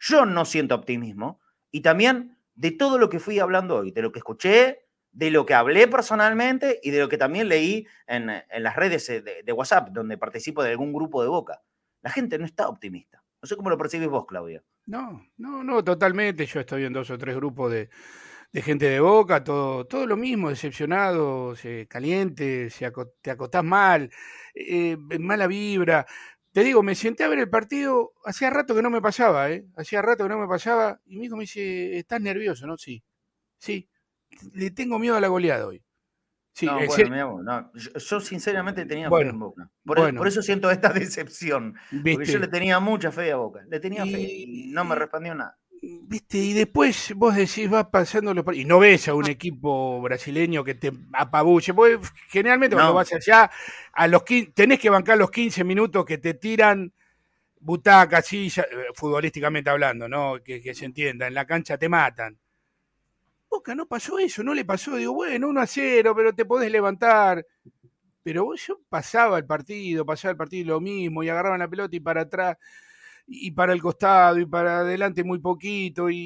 [0.00, 4.12] yo no siento optimismo, y también de todo lo que fui hablando hoy, de lo
[4.12, 8.74] que escuché, de lo que hablé personalmente y de lo que también leí en, las
[8.74, 11.60] redes de, WhatsApp, donde participo de algún grupo de Boca.
[12.00, 13.22] La gente no está optimista.
[13.42, 14.62] No sé cómo lo percibís vos, Claudia.
[14.86, 16.46] No, no, no, totalmente.
[16.46, 17.90] Yo estoy en dos o tres grupos de,
[18.60, 22.90] gente de boca, todo, todo lo mismo, decepcionado, se, caliente, se
[23.22, 24.10] te acostás mal,
[24.54, 26.06] eh, mala vibra.
[26.52, 29.64] Te digo, me senté a ver el partido, hacía rato que no me pasaba, ¿eh?
[29.76, 32.76] Hacía rato que no me pasaba, y mi hijo me dice, ¿estás nervioso, no?
[32.76, 33.02] Sí,
[33.58, 33.88] sí,
[34.52, 35.82] le tengo miedo a la goleada hoy.
[36.54, 39.70] Sí, No, eh, bueno, vos, no, yo, yo sinceramente tenía fe en Boca.
[39.84, 40.18] Por, e- bueno.
[40.18, 41.74] por eso siento esta decepción.
[42.08, 43.64] Porque yo le tenía mucha fe a Boca.
[43.68, 45.58] Le tenía fe y no me respondió nada.
[45.84, 50.62] Viste, y después vos decís, vas pasando los y no ves a un equipo brasileño
[50.62, 52.96] que te apabulle, porque generalmente cuando No.
[52.96, 53.50] vas allá,
[53.92, 54.22] a los
[54.54, 56.92] tenés que bancar los 15 minutos que te tiran
[57.60, 60.42] butacas, silla, eh, futbolísticamente hablando, ¿no?
[60.44, 62.38] Que, que se entienda, en la cancha te matan.
[63.50, 66.70] Boca no pasó eso, no le pasó, digo, bueno, 1 a 0, pero te podés
[66.72, 67.44] levantar.
[68.22, 71.96] Pero vos- yo pasaba el partido, pasaba el partido lo mismo, y agarraban la pelota
[71.96, 72.56] y para atrás
[73.26, 76.16] y para el costado y para adelante muy poquito y,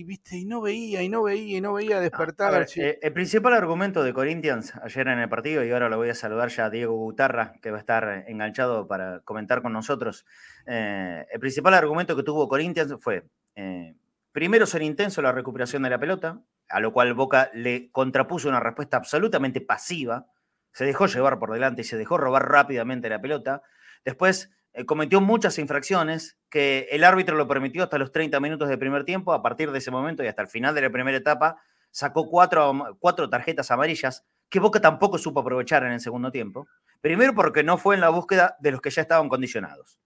[0.00, 2.00] y, viste y no veía y no veía y no veía
[2.42, 2.74] Ah, ver, despertarse.
[2.76, 6.14] eh, el principal argumento de Corinthians ayer en el partido, y ahora lo voy a
[6.14, 10.24] saludar ya a Diego Gutarra, que va a estar enganchado para comentar con nosotros.
[10.66, 13.24] eh, el principal argumento que tuvo Corinthians fue,
[13.56, 13.94] eh,
[14.32, 18.48] primero, ser intenso en la recuperación de la pelota, a lo cual Boca le contrapuso
[18.48, 20.26] una respuesta absolutamente pasiva,
[20.72, 23.62] se dejó llevar por delante y se dejó robar rápidamente la pelota.
[24.04, 28.78] Después eh, cometió muchas infracciones que el árbitro lo permitió hasta los 30 minutos del
[28.78, 29.32] primer tiempo.
[29.32, 32.96] A partir de ese momento y hasta el final de la primera etapa, sacó cuatro,
[33.00, 36.66] cuatro tarjetas amarillas que Boca tampoco supo aprovechar en el segundo tiempo.
[37.00, 39.98] Primero porque no fue en la búsqueda de los que ya estaban condicionados.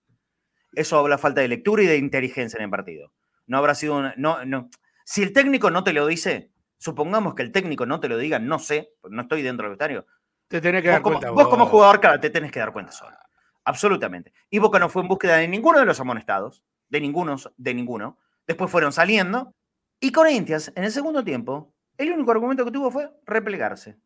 [0.74, 3.12] Eso habla falta de lectura y de inteligencia en el partido.
[3.46, 4.70] No habrá sido una- no, no.
[5.04, 8.38] Si el técnico no te lo dice, supongamos que el técnico no te lo diga,
[8.38, 10.06] no sé, no estoy dentro del vestuario,
[10.48, 11.30] te tenés que Vos dar como, cuenta.
[11.30, 13.16] vos como jugador, claro, te tenés que dar cuenta solo.
[13.64, 14.32] Absolutamente.
[14.50, 18.18] Y Boca no fue en búsqueda de ninguno de los amonestados, de ninguno, de ninguno.
[18.46, 19.54] Después fueron saliendo.
[20.00, 23.96] Y Corinthians, en el segundo tiempo, el único argumento que tuvo fue replegarse.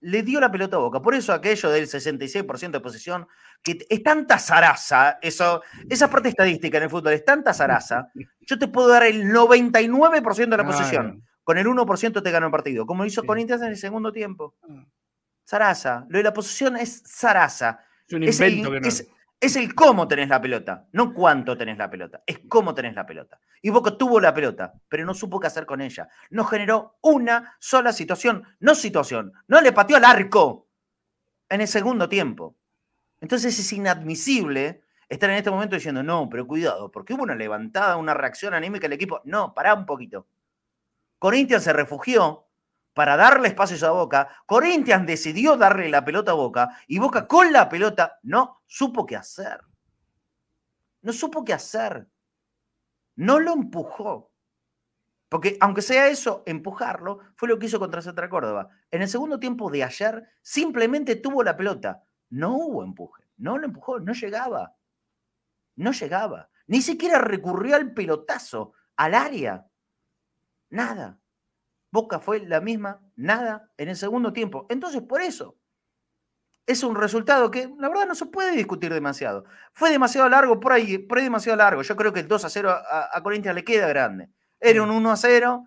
[0.00, 1.02] Le dio la pelota a Boca.
[1.02, 3.26] Por eso aquello del 66% de posesión,
[3.64, 8.08] que es tanta zaraza, eso, esa parte estadística en el fútbol es tanta zaraza,
[8.40, 11.24] yo te puedo dar el 99% de la posesión.
[11.42, 13.26] Con el 1% te ganó el partido, como hizo Sí.
[13.26, 14.54] Corinthians en el segundo tiempo.
[14.62, 14.84] Ah.
[15.44, 16.04] Zaraza.
[16.10, 17.80] Lo de la posesión es zaraza.
[18.08, 18.88] Es un Es el, invento que no.
[18.88, 19.08] es-
[19.40, 23.06] es el cómo tenés la pelota, no cuánto tenés la pelota, es cómo tenés la
[23.06, 23.38] pelota.
[23.62, 26.08] Y Boca tuvo la pelota, pero no supo qué hacer con ella.
[26.30, 30.66] No generó una sola situación, no situación, no le pateó al arco
[31.48, 32.56] en el segundo tiempo.
[33.20, 37.96] Entonces es inadmisible estar en este momento diciendo, no, pero cuidado, porque hubo una levantada,
[37.96, 39.20] una reacción anímica del equipo.
[39.24, 40.26] No, pará un poquito.
[41.20, 42.47] Corinthians se refugió
[42.98, 44.28] para darle espacios a Boca.
[44.44, 49.14] Corinthians decidió darle la pelota a Boca y Boca con la pelota no supo qué
[49.14, 49.60] hacer.
[51.02, 52.08] No supo qué hacer.
[53.14, 54.32] No lo empujó.
[55.28, 58.68] Porque aunque sea eso, empujarlo fue lo que hizo contra Central Córdoba.
[58.90, 62.02] En el segundo tiempo de ayer simplemente tuvo la pelota.
[62.30, 63.22] No hubo empuje.
[63.36, 64.00] No lo empujó.
[64.00, 64.74] No llegaba.
[65.76, 66.50] No llegaba.
[66.66, 69.68] Ni siquiera recurrió al pelotazo, al área.
[70.70, 71.16] Nada.
[71.90, 74.66] Boca fue la misma, nada, en el segundo tiempo.
[74.68, 75.56] Entonces, por eso,
[76.66, 79.44] es un resultado que la verdad no se puede discutir demasiado.
[79.72, 81.80] Fue demasiado largo, por ahí, por ahí demasiado largo.
[81.82, 84.28] Yo creo que el 2 a 0 a, a Corinthians le queda grande.
[84.60, 85.66] Era un 1 a 0.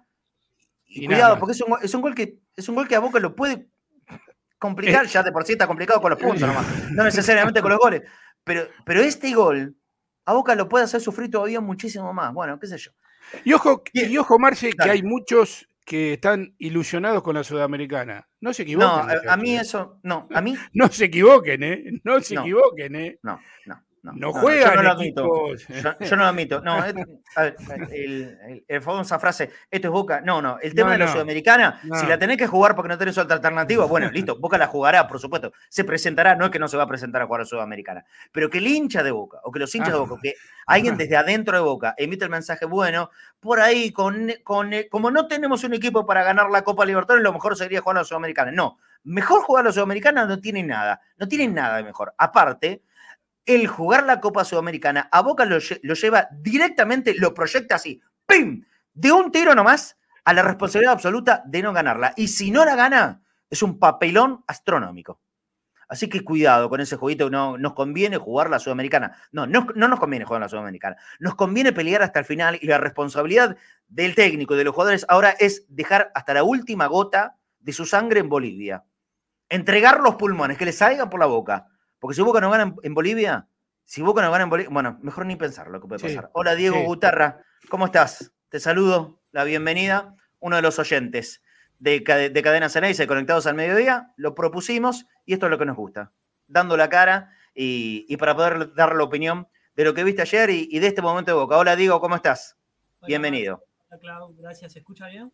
[0.86, 3.00] Y, cuidado, porque es un, gol- es un gol que es un gol que a
[3.00, 3.68] Boca lo puede
[4.60, 7.80] complicar, ya de por sí está complicado con los puntos nomás, no necesariamente con los
[7.80, 8.04] goles.
[8.44, 9.76] Pero, pero este gol
[10.26, 12.32] a Boca lo puede hacer sufrir todavía muchísimo más.
[12.34, 12.92] Bueno, qué sé yo.
[13.44, 18.28] Y ojo, y ojo Marce, que hay muchos que están ilusionados con la Sudamericana.
[18.40, 19.08] No se equivoquen.
[19.24, 19.62] No, a, mí ¿eh?
[19.62, 21.84] eso, no, a mí No se equivoquen, ¿eh?
[22.04, 22.42] No se No.
[22.42, 23.20] equivoquen, ¿eh?
[23.24, 23.84] No, no.
[24.04, 25.26] No, No yo juegan no lo admito.
[25.54, 25.68] equipos.
[25.68, 26.62] Yo, yo no lo admito.
[26.62, 26.96] No, es-
[27.36, 27.56] a ver,
[27.92, 30.22] el, el- el famosa frase, esto es Boca.
[30.22, 30.58] No, no.
[30.60, 31.12] El tema No, de la no.
[31.12, 31.96] Sudamericana, No.
[31.96, 35.08] si la tenés que jugar porque no tenés otra alternativa, bueno, listo, Boca la jugará,
[35.08, 35.54] por supuesto.
[35.70, 38.04] Se presentará, no es que no se va a presentar a jugar a Sudamericana.
[38.32, 40.00] Pero que el hincha de Boca, o que los hinchas de.
[40.00, 40.34] Boca, que
[40.66, 45.28] alguien desde adentro de Boca emite el mensaje, bueno, por ahí, con, con, como no
[45.28, 48.52] tenemos un equipo para ganar la Copa Libertadores, lo mejor sería jugar a la Sudamericana.
[48.52, 51.02] No, mejor jugar a la Sudamericana no tiene nada.
[51.18, 52.14] No tiene nada de mejor.
[52.18, 52.82] Aparte,
[53.46, 58.02] el jugar la Copa Sudamericana a Boca lo, lle- lo lleva directamente, lo proyecta así,
[58.26, 58.64] ¡pim!
[58.94, 62.14] De un tiro nomás a la responsabilidad absoluta de no ganarla.
[62.16, 65.20] Y si no la gana, es un papelón astronómico.
[65.88, 69.18] Así que cuidado con ese jueguito, no nos conviene jugar la Sudamericana.
[69.34, 70.96] No, no, no nos conviene jugar la Sudamericana.
[71.20, 73.58] Nos conviene pelear hasta el final y la responsabilidad
[73.90, 77.86] del técnico y de los jugadores ahora es dejar hasta la última gota de su
[77.86, 78.86] sangre en Bolivia.
[79.50, 81.68] Entregar los pulmones, que le salgan por la boca.
[82.02, 83.48] Porque si Boca no gana en, en Bolivia,
[83.86, 86.32] si Boca no gana en Bolivia, bueno, mejor ni pensar lo que puede Sí, pasar.
[86.34, 86.84] Hola Diego sí.
[86.86, 88.32] Gutarra, ¿cómo estás?
[88.50, 91.44] Te saludo, la bienvenida, uno de los oyentes
[91.78, 92.00] de,
[92.34, 96.12] de Cadena Ceneice conectados al mediodía, lo propusimos y esto es lo que nos gusta,
[96.48, 100.50] dando la cara y, y para poder dar la opinión de lo que viste ayer
[100.50, 101.58] y, y de este momento de Boca.
[101.58, 102.58] Hola Diego, ¿cómo estás?
[103.00, 103.64] Hola, Bienvenido.
[103.90, 104.74] Hola, Clau, gracias.
[104.74, 105.32] ¿Se escucha bien?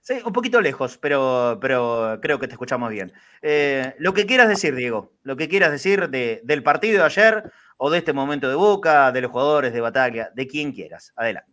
[0.00, 3.12] Sí, un poquito lejos, pero, pero creo que te escuchamos bien.
[3.42, 7.90] Eh, lo que quieras decir, Diego, lo que quieras decir del partido de ayer o
[7.90, 11.12] de este momento de Boca, de los jugadores de Bataglia, de quien quieras.
[11.16, 11.52] Adelante.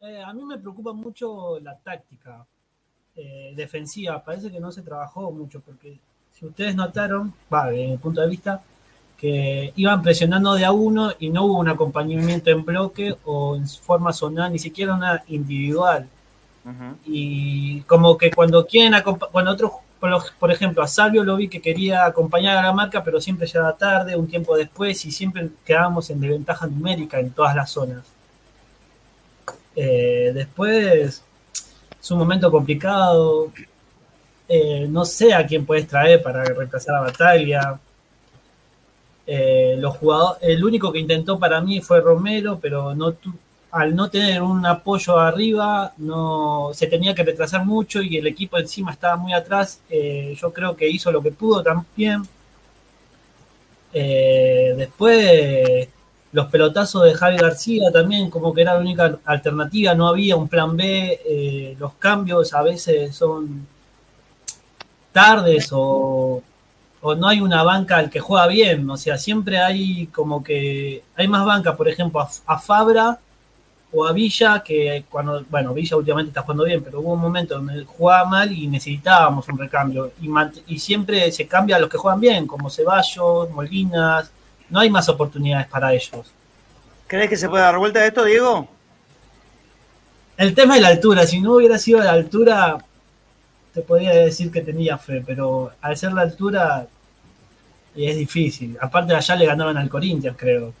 [0.00, 2.46] Eh, a mí me preocupa mucho la táctica
[3.16, 4.22] eh, defensiva.
[4.24, 5.98] Parece que no se trabajó mucho porque
[6.32, 8.62] si ustedes notaron, va, desde mi punto de vista,
[9.16, 13.68] que iban presionando de a uno y no hubo un acompañamiento en bloque o en
[13.68, 16.08] forma zonal, ni siquiera una individual.
[17.06, 18.94] Y como que cuando quieren
[19.32, 19.72] cuando otros,
[20.38, 23.74] por ejemplo, a Salvio lo vi que quería acompañar a la marca, pero siempre llegaba
[23.74, 28.04] tarde, un tiempo después, y siempre quedábamos en desventaja numérica en todas las zonas.
[29.74, 31.22] Eh, después
[32.00, 33.52] es un momento complicado.
[34.48, 37.80] Eh, no sé a quién puedes traer para reemplazar a Batalla.
[39.26, 43.14] Eh, los jugadores, el único que intentó para mí fue Romero, pero no
[43.72, 48.58] al no tener un apoyo arriba, no se tenía que retrasar mucho y el equipo
[48.58, 49.80] encima estaba muy atrás.
[49.88, 52.22] Eh, yo creo que hizo lo que pudo también.
[53.92, 55.88] Eh, después,
[56.32, 60.48] los pelotazos de Javi García también, como que era la única alternativa, no había un
[60.48, 61.20] plan B.
[61.24, 63.66] Eh, los cambios a veces son
[65.12, 66.42] tardes o,
[67.02, 68.88] no hay una banca al que juega bien.
[68.90, 73.18] O sea, siempre hay como que hay más banca, por ejemplo, a Fabra
[73.92, 77.56] o a Villa, que cuando, bueno, Villa últimamente está jugando bien, pero hubo un momento
[77.56, 80.12] donde jugaba mal y necesitábamos un recambio.
[80.20, 80.30] Y,
[80.66, 84.30] y siempre se cambia a los que juegan bien, como Ceballos, Molinas,
[84.68, 86.32] no hay más oportunidades para ellos.
[87.06, 88.68] ¿Crees que se puede dar vuelta a esto, Diego?
[90.36, 92.78] El tema es la altura, si no hubiera sido la altura,
[93.74, 96.86] te podría decir que tenía fe, pero al ser la altura
[97.96, 98.78] es difícil.
[98.80, 100.72] Aparte allá le ganaron al Corinthians, creo.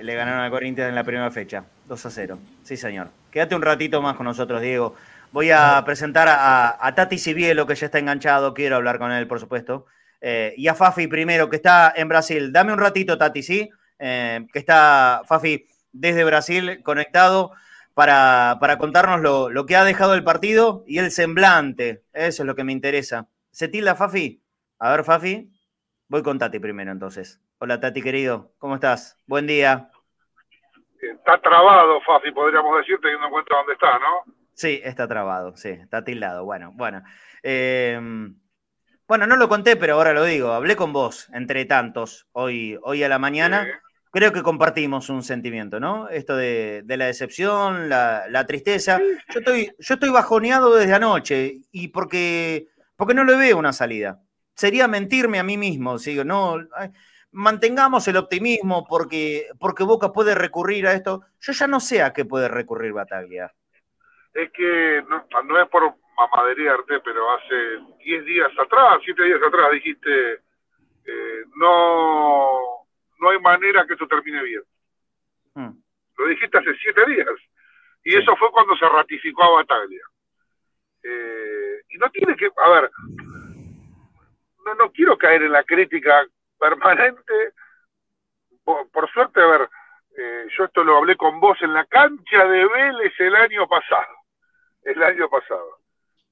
[0.00, 1.64] Le ganaron al Corinthians en la primera fecha.
[1.88, 2.38] 2 a 0.
[2.62, 3.10] Sí, señor.
[3.30, 4.94] Quédate un ratito más con nosotros, Diego.
[5.32, 8.54] Voy a presentar a, Tati Cibielo, que ya está enganchado.
[8.54, 9.86] Quiero hablar con él, por supuesto.
[10.20, 12.52] Eh, y a Fafi primero, que está en Brasil.
[12.52, 13.70] Dame un ratito, Tati, ¿sí?
[13.98, 17.52] Eh, que está Fafi desde Brasil conectado
[17.94, 22.04] para, para contarnos lo, lo, que ha dejado el partido y el semblante.
[22.12, 23.28] Eso es lo que me interesa.
[23.50, 24.42] ¿Se tilda, Fafi?
[24.78, 25.50] A ver, Fafi.
[26.08, 27.40] Voy con Tati primero, entonces.
[27.58, 28.54] Hola, Tati, querido.
[28.58, 29.16] ¿Cómo estás?
[29.26, 29.90] Buen día
[31.00, 34.34] está trabado, Fafi, podríamos decir, teniendo en cuenta dónde está, ¿no?
[34.54, 36.44] Sí, está trabado, sí, está tildado.
[36.44, 37.02] Bueno, bueno.
[37.42, 38.34] Em,
[39.06, 40.52] bueno, no lo conté, pero ahora lo digo.
[40.52, 43.66] Hablé con vos, entre tantos, hoy, hoy a la mañana.
[44.10, 46.08] Creo que compartimos un sentimiento, ¿no?
[46.08, 48.98] Esto de, la decepción, la, tristeza.
[49.32, 54.20] Yo estoy, yo estoy bajoneado desde anoche y porque, porque no le veo una salida.
[54.56, 55.98] Sería mentirme a mí mismo.
[55.98, 56.56] Sigo, no,
[57.32, 61.22] mantengamos el optimismo porque, porque Boca puede recurrir a esto.
[61.40, 63.52] Yo ya no sé a qué puede recurrir Bataglia.
[64.32, 70.32] Es que no, es por mamaderearte, pero hace 10 días atrás, 7 días atrás dijiste,
[71.04, 72.86] eh, no,
[73.20, 74.62] no hay manera que esto termine bien.
[75.54, 75.82] Hmm.
[76.18, 77.26] Lo dijiste hace 7 días.
[78.04, 80.02] Y eso fue cuando se ratificó a Bataglia.
[81.02, 82.90] Eh, y no tiene que, a ver,
[84.64, 86.26] no, no quiero caer en la crítica
[86.58, 87.52] permanente.
[88.64, 89.70] Por, suerte, a ver,
[90.16, 94.14] eh, yo esto lo hablé con vos en la cancha de Vélez el año pasado.
[94.82, 95.78] El año pasado.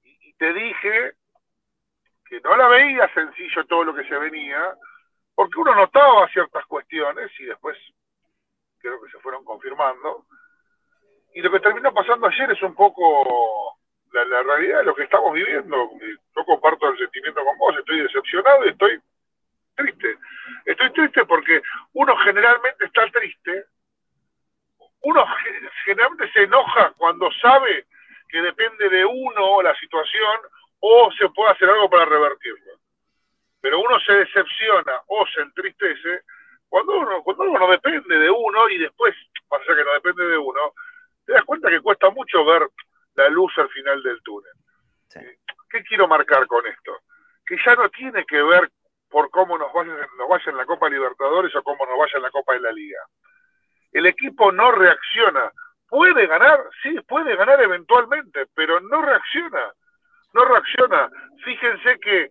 [0.03, 1.13] Y, te dije
[2.27, 4.77] que no la veía sencillo todo lo que se venía,
[5.35, 7.79] porque uno notaba ciertas cuestiones y después
[8.79, 10.27] creo que se fueron confirmando.
[11.33, 13.79] Y lo que terminó pasando ayer es un poco
[14.13, 15.91] la, la realidad de lo que estamos viviendo.
[16.35, 19.01] Yo comparto el sentimiento con vos, estoy decepcionado y estoy
[19.77, 20.19] triste.
[20.65, 21.63] Estoy triste porque
[21.93, 23.67] uno generalmente está triste,
[25.03, 25.25] uno
[25.85, 27.87] generalmente se enoja cuando sabe
[28.29, 30.41] que depende de uno la situación
[30.81, 32.73] o se puede hacer algo para revertirlo.
[33.61, 36.23] Pero uno se decepciona o se entristece
[36.69, 39.15] cuando uno, cuando uno no depende de uno y después,
[39.49, 40.73] pasa que no depende de uno,
[41.25, 42.69] te das cuenta que cuesta mucho ver
[43.15, 44.53] la luz al final del túnel.
[45.71, 47.01] ¿Qué quiero marcar con esto?
[47.47, 48.71] Que ya no tiene que ver
[49.17, 52.23] por cómo nos vaya, nos vaya en la Copa Libertadores o cómo nos vaya en
[52.23, 53.01] la Copa de la Liga.
[53.91, 55.51] El equipo no reacciona.
[55.89, 59.73] Puede ganar, sí, puede ganar eventualmente, pero no reacciona.
[60.35, 61.09] No reacciona.
[61.43, 62.29] Fíjense que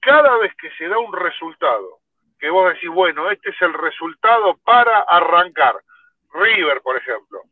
[0.00, 1.98] cada vez que se da un resultado,
[2.38, 5.76] que vos decís, bueno, este es el resultado para arrancar.
[6.32, 7.42] River, por ejemplo.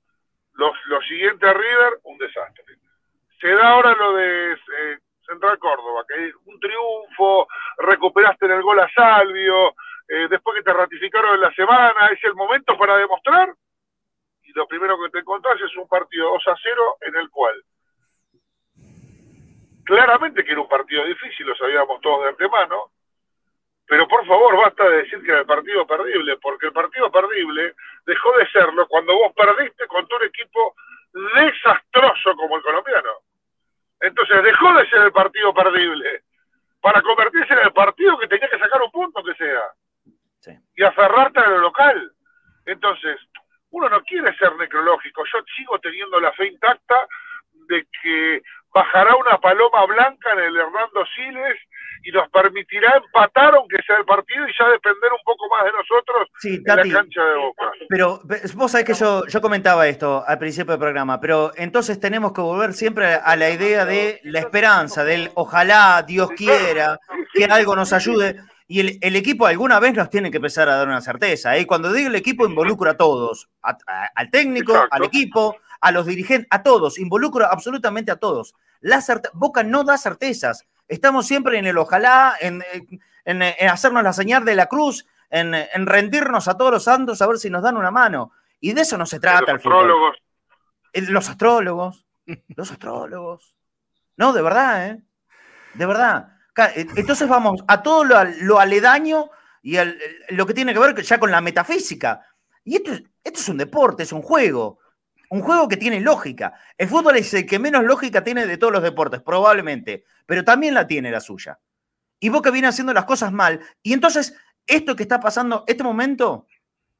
[0.54, 2.76] Los, lo siguiente a River, un desastre.
[3.42, 4.98] Se da ahora lo de eh,
[5.30, 7.46] Central Córdoba, que un triunfo,
[7.78, 9.74] recuperaste en el gol a Salvio,
[10.08, 13.54] eh, después que te ratificaron en la semana, es el momento para demostrar.
[14.42, 17.54] Y lo primero que te encontrás es un partido 2 a 0 en el cual
[19.90, 22.92] claramente que era un partido difícil, lo sabíamos todos de antemano,
[23.84, 27.74] pero por favor basta de decir que era el partido perdible, porque el partido perdible
[28.06, 30.76] dejó de serlo cuando vos perdiste contra un equipo
[31.12, 33.10] desastroso como el colombiano.
[34.00, 36.22] Entonces dejó de ser el partido perdible
[36.80, 39.62] para convertirse en el partido que tenía que sacar un punto que sea
[40.74, 42.12] y aferrarte a lo local.
[42.64, 43.20] Entonces,
[43.70, 45.24] uno no quiere ser necrológico.
[45.32, 47.06] Yo sigo teniendo la fe intacta
[47.68, 48.42] de que
[48.72, 51.58] bajará una paloma blanca en el Hernando Siles
[52.02, 55.72] y nos permitirá empatar aunque sea el partido y ya depender un poco más de
[55.72, 57.72] nosotros en la cancha de Boca.
[57.88, 58.20] Pero
[58.54, 62.40] vos sabés que yo, yo comentaba esto al principio del programa, pero entonces tenemos que
[62.40, 66.98] volver siempre a la idea de la esperanza, del ojalá Dios quiera
[67.32, 68.36] que algo nos ayude.
[68.66, 71.56] Y el, equipo alguna vez nos tiene que empezar a dar una certeza.
[71.56, 71.66] ¿eh?
[71.66, 76.62] Cuando digo el equipo, involucra a todos, al técnico, al equipo, a los dirigentes, a
[76.62, 78.54] todos, involucra absolutamente a todos.
[78.80, 79.02] La
[79.34, 80.66] Boca no da certezas.
[80.90, 82.62] Estamos siempre en el ojalá, en,
[83.70, 85.54] hacernos la señal de la cruz, en,
[85.86, 88.32] rendirnos a todos los santos a ver si nos dan una mano.
[88.58, 89.52] Y de eso no se trata.
[89.52, 90.16] Los astrólogos.
[90.92, 92.06] Los astrólogos.
[92.56, 93.54] Los astrólogos.
[94.16, 95.02] No, de verdad, ¿eh?
[95.74, 96.32] De verdad.
[96.74, 99.30] E, entonces vamos a todo lo, aledaño
[99.62, 99.76] y
[100.30, 102.26] lo que tiene que ver ya con la metafísica.
[102.64, 102.90] Y esto,
[103.22, 104.79] esto es un deporte, es un juego.
[105.30, 106.54] Un juego que tiene lógica.
[106.76, 110.74] El fútbol es el que menos lógica tiene de todos los deportes, probablemente, pero también
[110.74, 111.60] la tiene la suya.
[112.18, 113.60] Y Boca viene haciendo las cosas mal.
[113.82, 114.34] Y entonces,
[114.66, 116.48] esto que está pasando, este momento,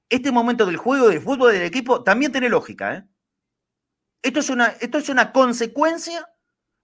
[0.08, 2.94] este momento del juego, del fútbol, del equipo, también tiene lógica.
[2.94, 3.04] ¿eh?
[4.22, 6.28] Esto, es una, esto es una consecuencia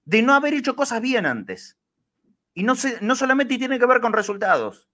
[0.05, 1.78] de no haber hecho cosas bien antes.
[2.55, 4.88] Y no, no solamente tiene que ver con resultados,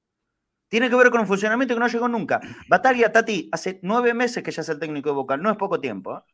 [0.68, 2.40] tiene que ver con un funcionamiento que no llegó nunca.
[2.68, 5.80] Batalla, Tati, hace nueve meses que ya es el técnico de Boca, no es poco
[5.80, 6.18] tiempo.
[6.18, 6.31] ¿eh?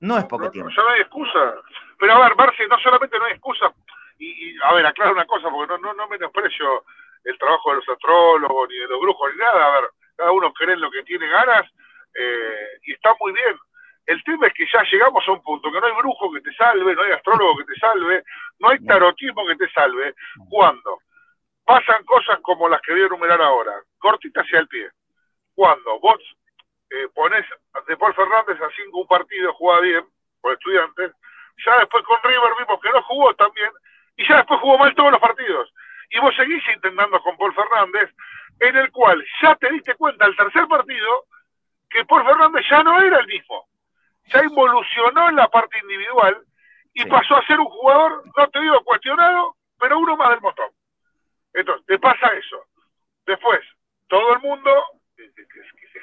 [0.00, 0.70] No es poco tiempo.
[0.70, 1.54] Ya no hay excusa.
[1.98, 3.72] Pero a ver, Marci, no solamente no hay excusa,
[4.18, 6.84] y, a ver, aclaro una cosa, porque no, no, no menosprecio
[7.24, 9.66] el trabajo de los astrólogos, ni de los brujos, ni nada.
[9.66, 11.66] A ver, cada uno cree en lo que tiene ganas,
[12.14, 13.56] eh, y está muy bien.
[14.06, 16.52] El tema es que ya llegamos a un punto que no hay brujo que te
[16.54, 18.24] salve, no hay astrólogo que te salve,
[18.58, 20.14] no hay tarotismo que te salve,
[20.48, 21.00] cuando
[21.64, 24.88] pasan cosas como las que voy a enumerar ahora, cortita hacia el pie.
[25.54, 26.18] Cuando vos
[26.90, 27.44] eh, pones
[27.86, 30.04] de Paul Fernández a cinco un partido, juega bien,
[30.40, 31.12] por estudiantes,
[31.64, 33.70] ya después con River vimos que no jugó también,
[34.16, 35.72] y ya después jugó mal todos los partidos.
[36.10, 38.10] Y vos seguís intentando con Paul Fernández,
[38.60, 41.24] en el cual ya te diste cuenta al tercer partido
[41.90, 43.68] que Paul Fernández ya no era el mismo
[44.32, 46.44] ya involucionó en la parte individual
[46.94, 50.70] y pasó a ser un jugador, no te digo cuestionado, pero uno más del montón.
[51.54, 52.64] Entonces, te pasa eso.
[53.26, 53.60] Después,
[54.08, 54.70] todo el mundo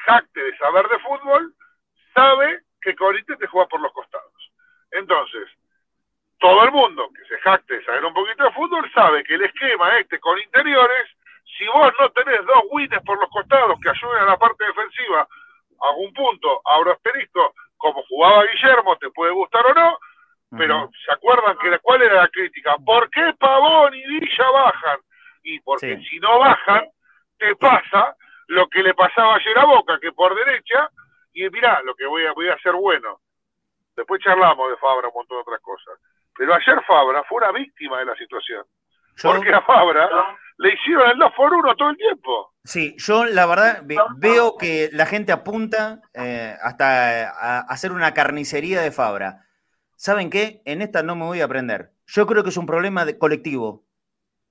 [0.05, 1.53] jacte de saber de fútbol
[2.13, 4.51] sabe que Corinthians te juega por los costados.
[4.91, 5.49] Entonces,
[6.39, 9.43] todo el mundo que se jacte de saber un poquito de fútbol sabe que el
[9.43, 11.09] esquema este con interiores,
[11.57, 15.27] si vos no tenés dos wins por los costados que ayuden a la parte defensiva
[15.81, 19.97] a un punto, abro asterisco, como jugaba Guillermo, te puede gustar o no,
[20.57, 22.75] pero ¿se acuerdan que cuál era la crítica?
[22.85, 24.99] ¿Por qué Pavón y Villa bajan?
[25.43, 26.87] Y porque si no bajan,
[27.37, 28.15] te pasa
[28.47, 30.89] lo que le pasaba ayer a Boca, que por derecha,
[31.33, 33.19] y mirá, lo que voy a, voy a hacer bueno.
[33.95, 35.99] Después charlamos de Fabra, un montón de otras cosas.
[36.37, 38.65] Pero ayer Fabra fue una víctima de la situación.
[39.21, 40.09] Porque a Fabra
[40.57, 42.53] le hicieron el 2 por 1 todo el tiempo.
[42.63, 43.83] Sí, yo la verdad
[44.17, 49.45] veo que la gente apunta eh, hasta a hacer una carnicería de Fabra.
[49.95, 50.61] ¿Saben qué?
[50.65, 51.91] En esta no me voy a aprender.
[52.07, 53.85] Yo creo que es un problema de colectivo.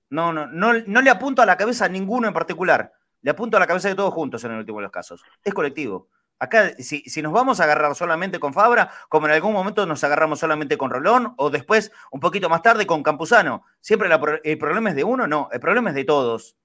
[0.09, 2.93] No, no, no, no le apunto a la cabeza a ninguno en particular.
[3.25, 5.25] Le apunto a la cabeza de todos juntos en el último de los casos.
[5.43, 6.09] Es colectivo.
[6.39, 10.05] Acá, si, si, nos vamos a agarrar solamente con Fabra, como en algún momento nos
[10.05, 14.11] agarramos solamente con Rolón, o después, un poquito más tarde, con Campuzano, ¿siempre
[14.45, 15.27] el problema es de uno?
[15.27, 16.59] No, el problema es de todos.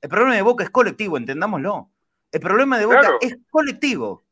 [0.00, 1.90] El problema de Boca es colectivo, entendámoslo.
[2.30, 4.22] El problema de Boca es colectivo.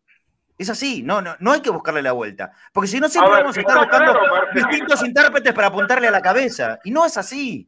[0.57, 2.53] Es así, no, no, no hay que buscarle la vuelta.
[2.73, 4.21] Porque si no, siempre vamos a estar buscando
[4.55, 6.79] distintos intérpretes para apuntarle a la cabeza.
[6.85, 7.67] Y no es así.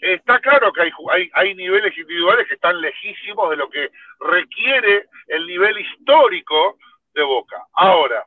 [0.00, 3.90] Está claro que hay, hay, hay, niveles individuales que están lejísimos de lo que
[4.20, 6.78] requiere el nivel histórico
[7.14, 7.64] de Boca.
[7.72, 8.24] Ahora,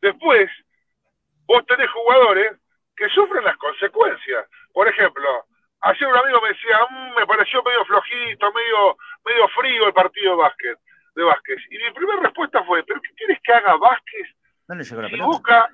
[0.00, 0.50] después,
[1.46, 2.56] vos tenés jugadores
[2.96, 4.46] que sufren las consecuencias.
[4.72, 5.46] Por ejemplo,
[5.80, 10.32] ayer un amigo me decía, mm, me pareció medio flojito, medio, medio frío el partido
[10.32, 10.78] de básquet,
[11.14, 11.58] de Vázquez.
[11.70, 14.28] Y mi primera respuesta fue, ¿pero qué quieres que haga Vázquez?
[14.68, 15.68] No si Boca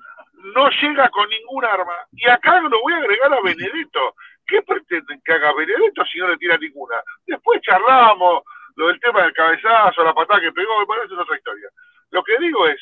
[0.55, 1.95] no llega con ningún arma.
[2.11, 4.15] Y acá lo voy a agregar a Benedetto.
[4.45, 6.95] ¿Qué pretenden que haga Benedetto si no le tira ninguna?
[7.25, 8.43] Después charlamos
[8.75, 11.69] lo del tema del cabezazo, la patada que pegó, me parece otra historia.
[12.11, 12.81] Lo que digo es,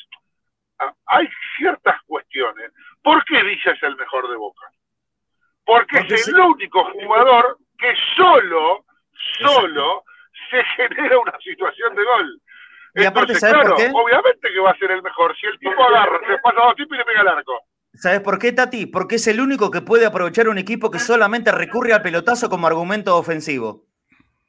[1.06, 2.72] hay ciertas cuestiones.
[3.02, 4.70] ¿Por qué Villa es el mejor de Boca?
[5.64, 8.84] Porque, es el único jugador que solo,
[9.38, 10.04] solo
[10.50, 12.40] se genera una situación de gol.
[12.94, 15.34] Y aparte, Entonces, ¿sabes claro, obviamente que va a ser el mejor.
[15.36, 17.58] Si el tipo agarra, se pasa dos tipos y le pega al arco.
[17.94, 18.86] ¿Sabes por qué, Tati?
[18.86, 22.66] Porque es el único que puede aprovechar un equipo que solamente recurre al pelotazo como
[22.66, 23.84] argumento ofensivo.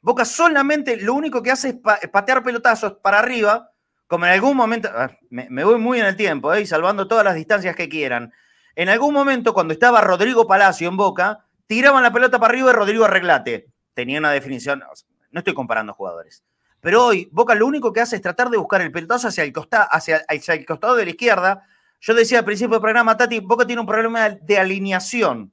[0.00, 3.70] Boca solamente lo único que hace es pa- patear pelotazos para arriba,
[4.06, 4.88] como en algún momento,
[5.30, 6.64] me, voy muy en el tiempo, ¿eh?
[6.66, 8.32] salvando todas las distancias que quieran.
[8.76, 12.74] En algún momento, cuando estaba Rodrigo Palacio en Boca, tiraban la pelota para arriba y
[12.74, 13.68] Rodrigo Arreglate.
[13.94, 14.82] Tenía una definición,
[15.30, 16.42] no estoy comparando jugadores.
[16.80, 19.52] Pero hoy, Boca lo único que hace es tratar de buscar el pelotazo hacia el,
[19.52, 21.66] costa- hacia el costado de la izquierda.
[22.06, 25.50] Yo decía al principio del programa, Tati, Boca tiene un problema de alineación.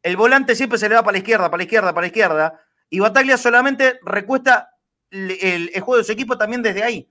[0.00, 2.60] El volante siempre se le va para la izquierda, para la izquierda, para la izquierda.
[2.88, 4.76] Y Bataglia solamente recuesta
[5.10, 7.10] el, el- el juego de su equipo también desde ahí.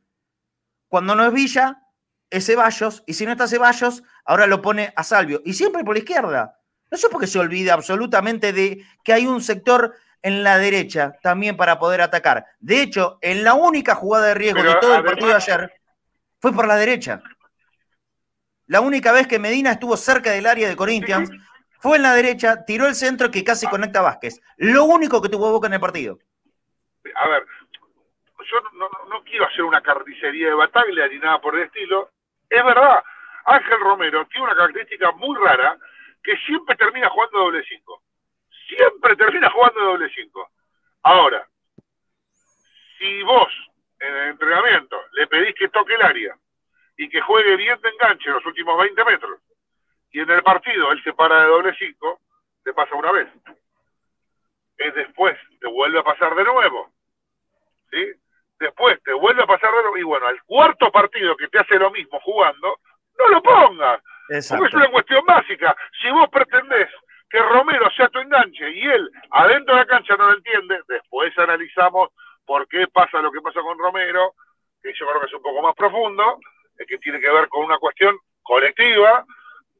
[0.88, 1.82] Cuando no es Villa,
[2.30, 3.04] es Ceballos.
[3.06, 5.42] Y si no está Ceballos, ahora lo pone a Salvio.
[5.44, 6.58] Y siempre por la izquierda.
[6.90, 11.18] No sé por qué se olvida absolutamente de que hay un sector en la derecha
[11.22, 12.46] también para poder atacar.
[12.60, 15.72] De hecho, en la única jugada de riesgo Pero de todo el partido de ayer
[16.40, 17.22] fue por la derecha.
[18.68, 21.30] La única vez que Medina estuvo cerca del área de Corinthians
[21.80, 24.42] fue en la derecha, tiró el centro que casi conecta a Vázquez.
[24.58, 26.18] Lo único que tuvo Boca en el partido.
[27.16, 27.46] A ver,
[28.50, 32.12] yo no, no- quiero hacer una carnicería de Bataglia ni nada por el estilo.
[32.50, 33.04] Es verdad,
[33.46, 35.78] Ángel Romero tiene una característica muy rara
[36.24, 38.04] que siempre termina jugando doble cinco.
[38.68, 40.50] Siempre termina jugando doble cinco.
[41.04, 41.48] Ahora,
[42.98, 43.48] si vos
[44.00, 46.38] en el entrenamiento le pedís que toque el área
[46.98, 49.40] y que juegue bien de enganche los últimos 20 metros,
[50.12, 52.22] y en el partido él se para de doble cinco,
[52.64, 53.28] te pasa una vez.
[54.78, 56.92] Es después, te vuelve a pasar de nuevo.
[57.92, 58.14] ¿sí?
[58.60, 59.98] Después te vuelve a pasar de nuevo.
[59.98, 62.80] Y bueno, al cuarto partido que te hace lo mismo jugando,
[63.18, 64.02] no lo pongas.
[64.28, 65.76] Porque es una cuestión básica.
[66.02, 66.90] Si vos pretendés
[67.30, 71.38] que Romero sea tu enganche y él adentro de la cancha no lo entiende, después
[71.38, 72.10] analizamos
[72.46, 74.34] por qué pasa lo que pasa con Romero,
[74.82, 76.40] que yo creo que es un poco más profundo,
[76.86, 79.26] que tiene que ver con una cuestión colectiva,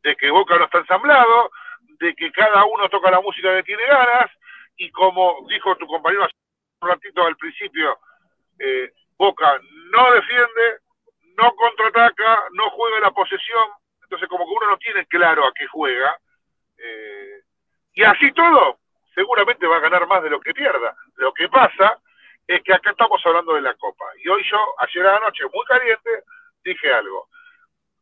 [0.04, 1.52] de que Boca no está ensamblado,
[2.00, 4.32] de que cada uno toca la música que tiene ganas,
[4.78, 6.34] y como dijo tu compañero hace
[6.82, 8.00] un ratito al principio,
[8.60, 9.60] eh, Boca
[9.92, 10.80] no defiende,
[11.36, 13.70] no contraataca, no juega la posesión,
[14.04, 16.18] entonces como que uno no tiene claro a qué juega,
[16.78, 17.42] eh,
[17.94, 18.80] y así todo,
[19.16, 20.96] seguramente va a ganar más de lo que pierda.
[21.16, 22.00] Lo que pasa
[22.46, 25.44] es que acá estamos hablando de la Copa, y hoy yo, ayer a la noche,
[25.52, 26.24] muy caliente,
[26.68, 27.28] dije algo,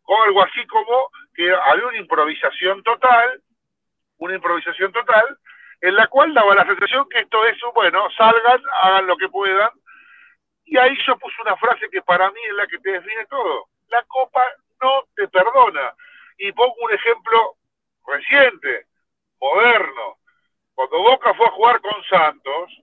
[0.04, 3.42] o algo así como que había una improvisación total,
[4.18, 5.38] una improvisación total,
[5.82, 9.72] en la cual daba la sensación que esto es, bueno, salgan, hagan lo que puedan,
[10.66, 13.68] y ahí yo puse una frase que para mí es la que te define todo.
[13.90, 14.44] La Copa
[14.82, 15.94] no te perdona.
[16.38, 17.56] Y pongo un ejemplo
[18.08, 18.88] reciente,
[19.40, 20.18] moderno.
[20.74, 22.82] Cuando Boca fue a jugar con Santos,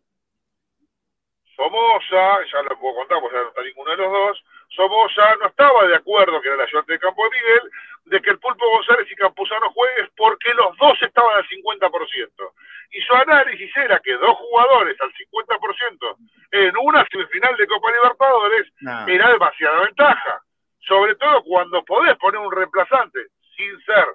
[1.62, 5.86] Somoza, ya lo puedo contar ya no está ninguno de los dos, Somoza no estaba
[5.86, 7.70] de acuerdo, que era el ayudante de campo de Miguel,
[8.06, 12.52] de que el Pulpo González y Campuzano jueguen porque los dos estaban al 50%.
[12.90, 16.16] Y su análisis era que dos jugadores al 50%
[16.50, 19.06] en una semifinal de Copa Libertadores No.
[19.06, 20.42] era demasiada ventaja.
[20.80, 23.20] Sobre todo cuando podés poner un reemplazante,
[23.56, 24.06] sin ser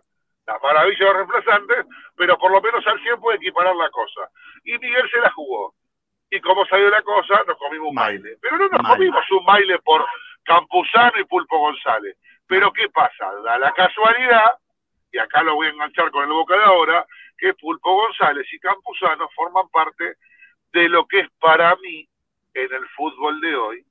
[0.46, 1.86] la maravilla de los reemplazantes,
[2.16, 4.30] pero por lo menos al 100 puede equiparar la cosa.
[4.66, 5.74] Y Miguel se la jugó.
[6.30, 8.38] Y como salió la cosa, nos comimos un baile.
[8.42, 8.98] Pero no nos Mal.
[8.98, 10.06] comimos un baile por
[10.44, 12.18] Campuzano y Pulpo González.
[12.48, 13.32] Pero ¿qué pasa?
[13.44, 14.58] Da la casualidad,
[15.12, 17.06] y acá lo voy a enganchar con el boca de ahora,
[17.38, 20.16] que Pulpo González y Campuzano forman parte
[20.74, 22.08] de lo que es para mí,
[22.54, 23.86] en el fútbol de hoy,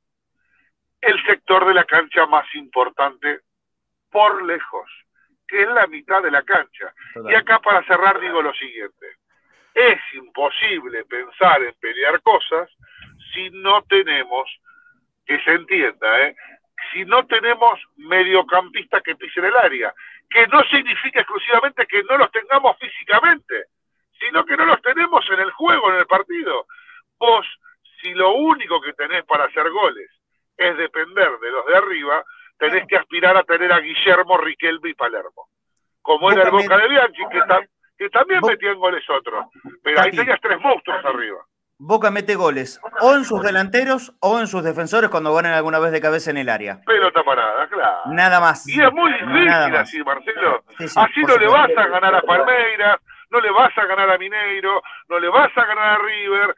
[1.00, 3.40] el sector de la cancha más importante
[4.10, 4.90] por lejos,
[5.46, 6.92] que es la mitad de la cancha.
[7.28, 9.06] Y acá para cerrar digo lo siguiente,
[9.76, 12.68] es imposible pensar en pelear cosas
[13.34, 14.48] si no tenemos,
[15.26, 16.34] que se entienda, ¿eh?
[16.92, 19.92] si no tenemos mediocampistas que pisen el área,
[20.30, 23.66] que no significa exclusivamente que no los tengamos físicamente,
[24.18, 26.66] sino que no los tenemos en el juego, en el partido.
[27.18, 27.46] Vos,
[28.00, 30.10] si lo único que tenés para hacer goles
[30.56, 32.24] es depender de los de arriba,
[32.58, 35.48] tenés que aspirar a tener a Guillermo, Riquelme y Palermo.
[36.00, 37.66] Como era el Boca de Bianchi, que, ta-
[37.98, 39.46] que también Vos- metían goles otros.
[39.82, 40.16] Pero ahí Tati.
[40.18, 41.38] tenías tres monstruos arriba.
[41.78, 45.92] Boca mete goles o en sus delanteros o en sus defensores cuando ganan alguna vez
[45.92, 46.80] de cabeza en el área.
[46.86, 48.00] Pelota parada, claro.
[48.06, 48.66] Nada más.
[48.66, 50.64] Y es muy difícil así, Marcelo.
[50.78, 52.96] Sí, sí, así no le vas a ganar a Palmeiras,
[53.28, 54.80] no le vas a ganar a Mineiro,
[55.10, 56.54] no le vas a ganar a River,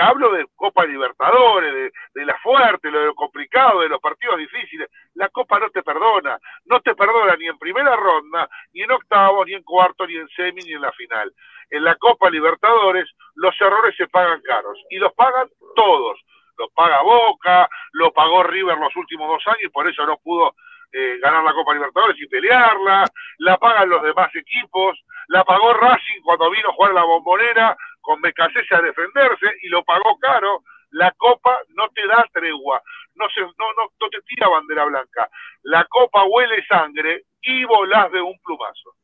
[0.00, 4.88] hablo de Copa Libertadores, de, de la fuerte, de lo complicado, de los partidos difíciles,
[5.14, 9.46] la Copa no te perdona, no te perdona ni en primera ronda, ni en octavos,
[9.46, 11.32] ni en cuarto, ni en semi, ni en la final.
[11.70, 16.20] En la Copa Libertadores los errores se pagan caros, y los pagan todos,
[16.58, 20.54] lo paga Boca, lo pagó River los últimos dos años y por eso no pudo
[20.92, 23.04] eh, ganar la Copa Libertadores y pelearla,
[23.38, 28.20] la pagan los demás equipos, la pagó Racing cuando vino a jugar la bombonera con
[28.20, 30.62] Becasese a defenderse y lo pagó caro.
[30.90, 32.82] La Copa no te da tregua,
[33.14, 35.30] no, se, no, no, no te tira bandera blanca.
[35.62, 38.94] La Copa huele sangre y volás de un plumazo.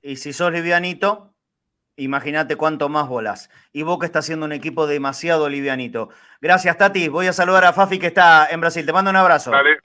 [0.00, 1.34] Y si sos livianito,
[1.96, 3.50] imagínate cuánto más volás.
[3.72, 6.08] Y Boca está haciendo un equipo demasiado livianito.
[6.40, 7.08] Gracias, Tati.
[7.08, 8.86] Voy a saludar a Fafi que está en Brasil.
[8.86, 9.50] Te mando un abrazo.
[9.50, 9.78] Dale,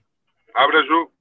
[0.53, 1.11] abrazo.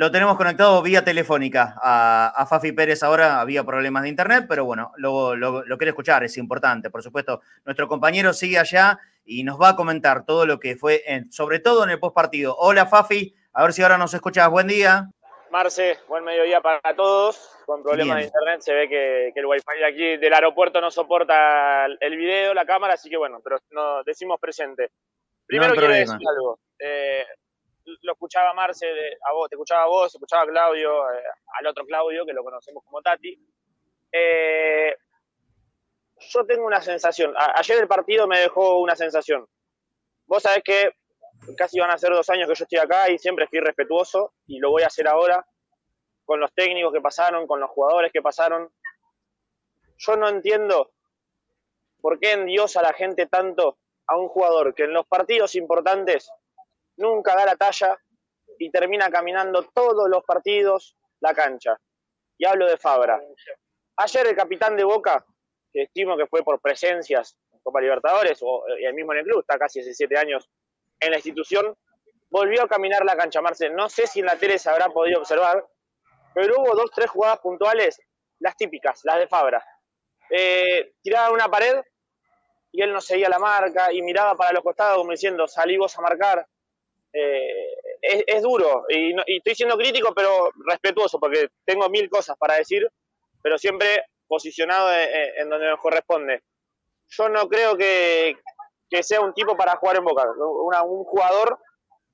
[0.00, 3.38] Lo tenemos conectado vía telefónica a, a, Fafi Pérez ahora.
[3.38, 6.88] Había problemas de internet, pero bueno, lo, lo, lo quiere escuchar, es importante.
[6.88, 11.02] Por supuesto, nuestro compañero sigue allá y nos va a comentar todo lo que fue,
[11.04, 12.56] en, sobre todo en el postpartido.
[12.56, 13.34] Hola, Fafi.
[13.52, 14.48] A ver si ahora nos escuchas.
[14.48, 15.10] Buen día.
[15.50, 17.50] Marce, buen mediodía para todos.
[17.66, 18.20] Con problemas Bien.
[18.20, 22.16] de internet se ve que, que, el wifi de aquí del aeropuerto no soporta el
[22.16, 24.92] video, la cámara, así que bueno, pero no, decimos presente.
[25.44, 26.58] Primero no quiero decir algo.
[26.78, 27.26] Eh,
[28.02, 28.86] lo escuchaba Marce,
[29.28, 31.22] a vos, te escuchaba a vos, escuchaba a Claudio, eh,
[31.58, 33.38] al otro Claudio, que lo conocemos como Tati.
[34.12, 34.96] Eh,
[36.18, 37.34] yo tengo una sensación.
[37.36, 39.46] A, ayer el partido me dejó una sensación.
[40.26, 40.92] Vos sabés que
[41.56, 44.58] casi van a ser dos años que yo estoy acá y siempre fui respetuoso y
[44.58, 45.46] lo voy a hacer ahora
[46.24, 48.70] con los técnicos que pasaron, con los jugadores que pasaron.
[49.96, 50.92] Yo no entiendo
[52.00, 56.30] por qué endiosa la gente tanto a un jugador que en los partidos importantes
[57.00, 57.98] nunca da la talla
[58.58, 61.78] y termina caminando todos los partidos la cancha.
[62.38, 63.20] Y hablo de Fabra.
[63.96, 65.24] Ayer el capitán de Boca,
[65.72, 69.40] que estimo que fue por presencias en Copa Libertadores o el mismo en el club,
[69.40, 70.48] está casi 17 años
[71.00, 71.74] en la institución,
[72.30, 73.40] volvió a caminar la cancha.
[73.40, 75.66] Marce, no sé si en la tele se habrá podido observar,
[76.34, 78.00] pero hubo dos, tres jugadas puntuales,
[78.38, 79.64] las típicas, las de Fabra.
[80.30, 81.82] Eh, tiraba una pared
[82.72, 85.96] y él no seguía la marca y miraba para los costados como diciendo, salí vos
[85.98, 86.46] a marcar.
[87.12, 92.08] Eh, es, es, duro y, no, y, estoy siendo crítico pero respetuoso porque tengo mil
[92.08, 92.88] cosas para decir,
[93.42, 95.08] pero siempre posicionado en,
[95.38, 96.44] en donde me corresponde.
[97.08, 98.36] Yo no creo que,
[98.88, 101.58] que sea un tipo para jugar en Boca, una, un jugador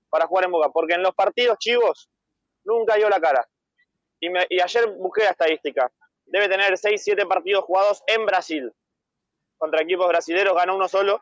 [0.08, 2.08] para jugar en Boca, porque en los partidos chivos
[2.64, 3.46] nunca dio la cara.
[4.20, 5.90] Y, me, y ayer busqué la estadística.
[6.24, 8.72] Debe tener 6, 7 partidos jugados en Brasil.
[9.58, 11.20] Contra equipos brasileños ganó uno solo,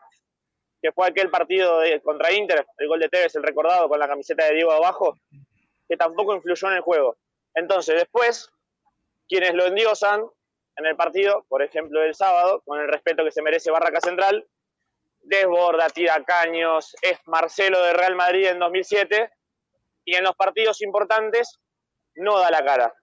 [0.85, 4.45] que fue aquel partido contra Inter, el gol de Tevez, el recordado con la camiseta
[4.45, 5.17] de Diego abajo,
[5.89, 7.17] que tampoco influyó en el juego.
[7.55, 8.51] Entonces, después,
[9.27, 10.23] quienes lo endiosan
[10.75, 14.45] en el partido, por ejemplo el sábado, con el respeto que se merece Barraca Central,
[15.21, 19.31] desborda, tira caños, es Marcelo de Real Madrid en 2007,
[20.03, 21.57] y en los partidos importantes
[22.13, 22.93] no da la cara.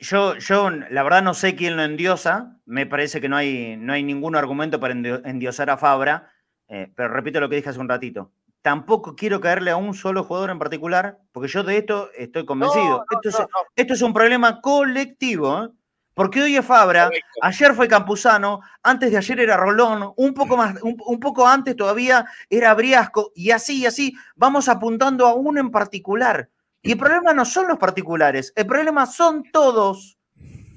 [0.00, 3.92] Yo, yo la verdad no sé quién lo endiosa, me parece que no hay, no
[3.92, 6.31] hay ningún argumento para endiosar a Fabra,
[6.72, 8.32] eh, pero repito lo que dije hace un ratito.
[8.62, 12.84] Tampoco quiero caerle a un solo jugador en particular, porque yo de esto estoy convencido.
[12.84, 13.46] No, no, esto, es, no,
[13.76, 15.68] esto, es, un problema colectivo, ¿eh?
[16.14, 17.28] porque hoy es Fabra, Correcto.
[17.42, 21.76] ayer fue Campuzano, antes de ayer era Rolón, un poco, más, un, un poco antes
[21.76, 26.48] todavía era Briasco, y así y así vamos apuntando a uno en particular.
[26.80, 30.16] Y el problema no son los particulares, el problema son todos.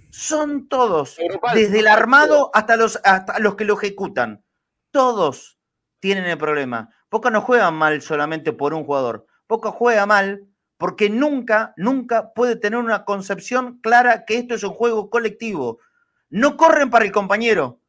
[0.10, 1.18] Son todos.
[1.54, 4.44] Desde el armado hasta los, hasta los que lo ejecutan.
[4.92, 5.55] Todos
[6.00, 6.90] tienen el problema.
[7.10, 9.26] Poca no juegan mal solamente por un jugador.
[9.48, 14.74] Poca juega mal porque nunca, nunca puede tener una concepción clara que esto es un
[14.74, 15.80] juego colectivo.
[16.30, 17.80] No corren para el compañero.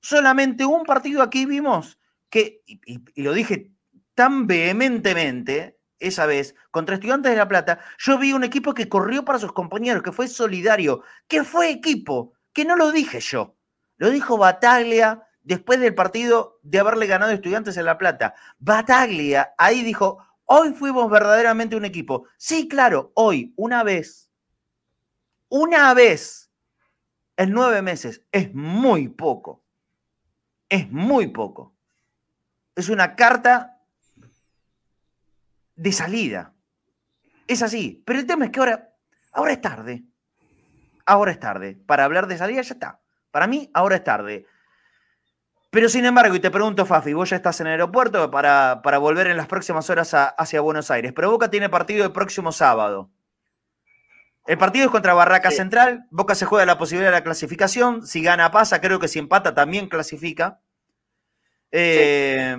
[0.00, 1.98] Solamente un partido aquí vimos
[2.28, 2.80] que, y,
[3.14, 3.70] y lo dije
[4.14, 9.24] tan vehementemente, esa vez contra Estudiantes de La Plata, yo vi un equipo que corrió
[9.24, 13.56] para sus compañeros, que fue solidario, que fue equipo, que no lo dije yo,
[13.96, 18.34] lo dijo Bataglia después del partido de haberle ganado Estudiantes en La Plata.
[18.58, 22.26] Bataglia ahí dijo, hoy fuimos verdaderamente un equipo.
[22.36, 24.30] Sí, claro, hoy, una vez,
[25.48, 26.50] una vez
[27.36, 29.64] en nueve meses, es muy poco.
[30.68, 31.74] Es muy poco.
[32.74, 33.80] Es una carta
[35.76, 36.54] de salida.
[37.46, 38.02] Es así.
[38.06, 38.94] Pero el tema es que ahora,
[39.32, 40.04] ahora es tarde.
[41.04, 41.74] Ahora es tarde.
[41.86, 43.00] Para hablar de salida ya está.
[43.30, 44.46] Para mí, ahora es tarde.
[45.72, 48.98] Pero sin embargo, y te pregunto, Fafi, vos ya estás en el aeropuerto para, para
[48.98, 51.14] volver en las próximas horas a, hacia Buenos Aires.
[51.16, 53.10] Pero Boca tiene partido el próximo sábado.
[54.44, 56.06] El partido es contra Barraca Central.
[56.10, 58.06] Boca se juega la posibilidad de la clasificación.
[58.06, 58.82] Si gana, pasa.
[58.82, 60.60] Creo que si empata, también clasifica.
[61.70, 62.54] Eh,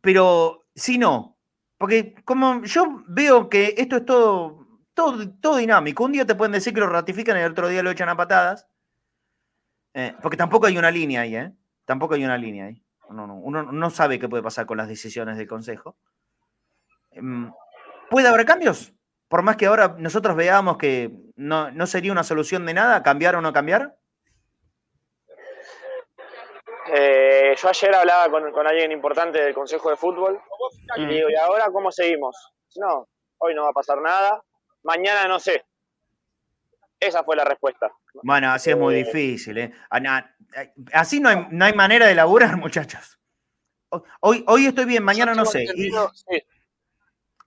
[0.00, 1.38] pero si no,
[1.76, 6.04] porque como yo veo que esto es todo, todo, todo dinámico.
[6.04, 8.16] Un día te pueden decir que lo ratifican y el otro día lo echan a
[8.16, 8.68] patadas.
[9.92, 11.52] Eh, porque tampoco hay una línea ahí, ¿eh?
[11.90, 12.80] Tampoco hay una línea ahí.
[13.08, 15.96] Uno no sabe qué puede pasar con las decisiones del Consejo.
[17.10, 17.52] Em,
[18.08, 18.92] ¿Puede haber cambios?
[19.26, 23.40] Por más que ahora nosotros veamos que no, sería una solución de nada, cambiar o
[23.40, 23.96] no cambiar.
[26.94, 30.40] Eh, yo ayer hablaba con, alguien importante del Consejo de Fútbol
[30.94, 32.52] y digo, ¿y ahora cómo seguimos?
[32.76, 34.40] No, hoy no va a pasar nada,
[34.84, 35.64] mañana no sé.
[37.00, 37.90] Esa fue la respuesta.
[38.22, 39.56] Bueno, así es muy eh, difícil.
[39.56, 39.72] ¿eh?
[40.92, 43.18] Así no hay, no hay manera de laburar, muchachos.
[44.20, 45.66] Hoy, hoy estoy bien, mañana no sé.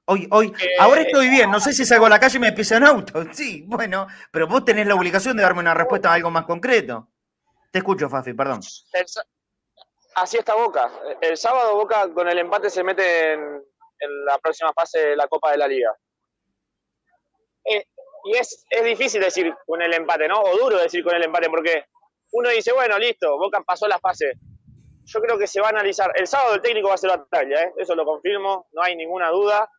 [0.06, 2.52] Hoy, hoy, eh, ahora estoy bien, no sé si salgo a la calle y me
[2.52, 3.24] piso en auto.
[3.34, 7.10] Sí, bueno, pero vos tenés la obligación de darme una respuesta a algo más concreto.
[7.72, 8.60] Te escucho, Fafi, perdón.
[10.16, 10.92] así está Boca.
[11.22, 13.62] El sábado Boca con el empate se mete en,
[14.26, 15.96] la próxima fase de la Copa de la Liga.
[17.64, 17.86] Eh,
[18.26, 20.42] y es, es difícil decir con el empate, ¿no?
[20.42, 21.86] O duro decir con el empate, porque
[22.32, 24.34] uno dice, bueno, listo, Boca pasó la fase.
[25.06, 26.12] Yo creo que se va a analizar.
[26.16, 27.74] El sábado el técnico va a hacer la talla, ¿eh?
[27.78, 29.70] eso lo confirmo, no hay ninguna duda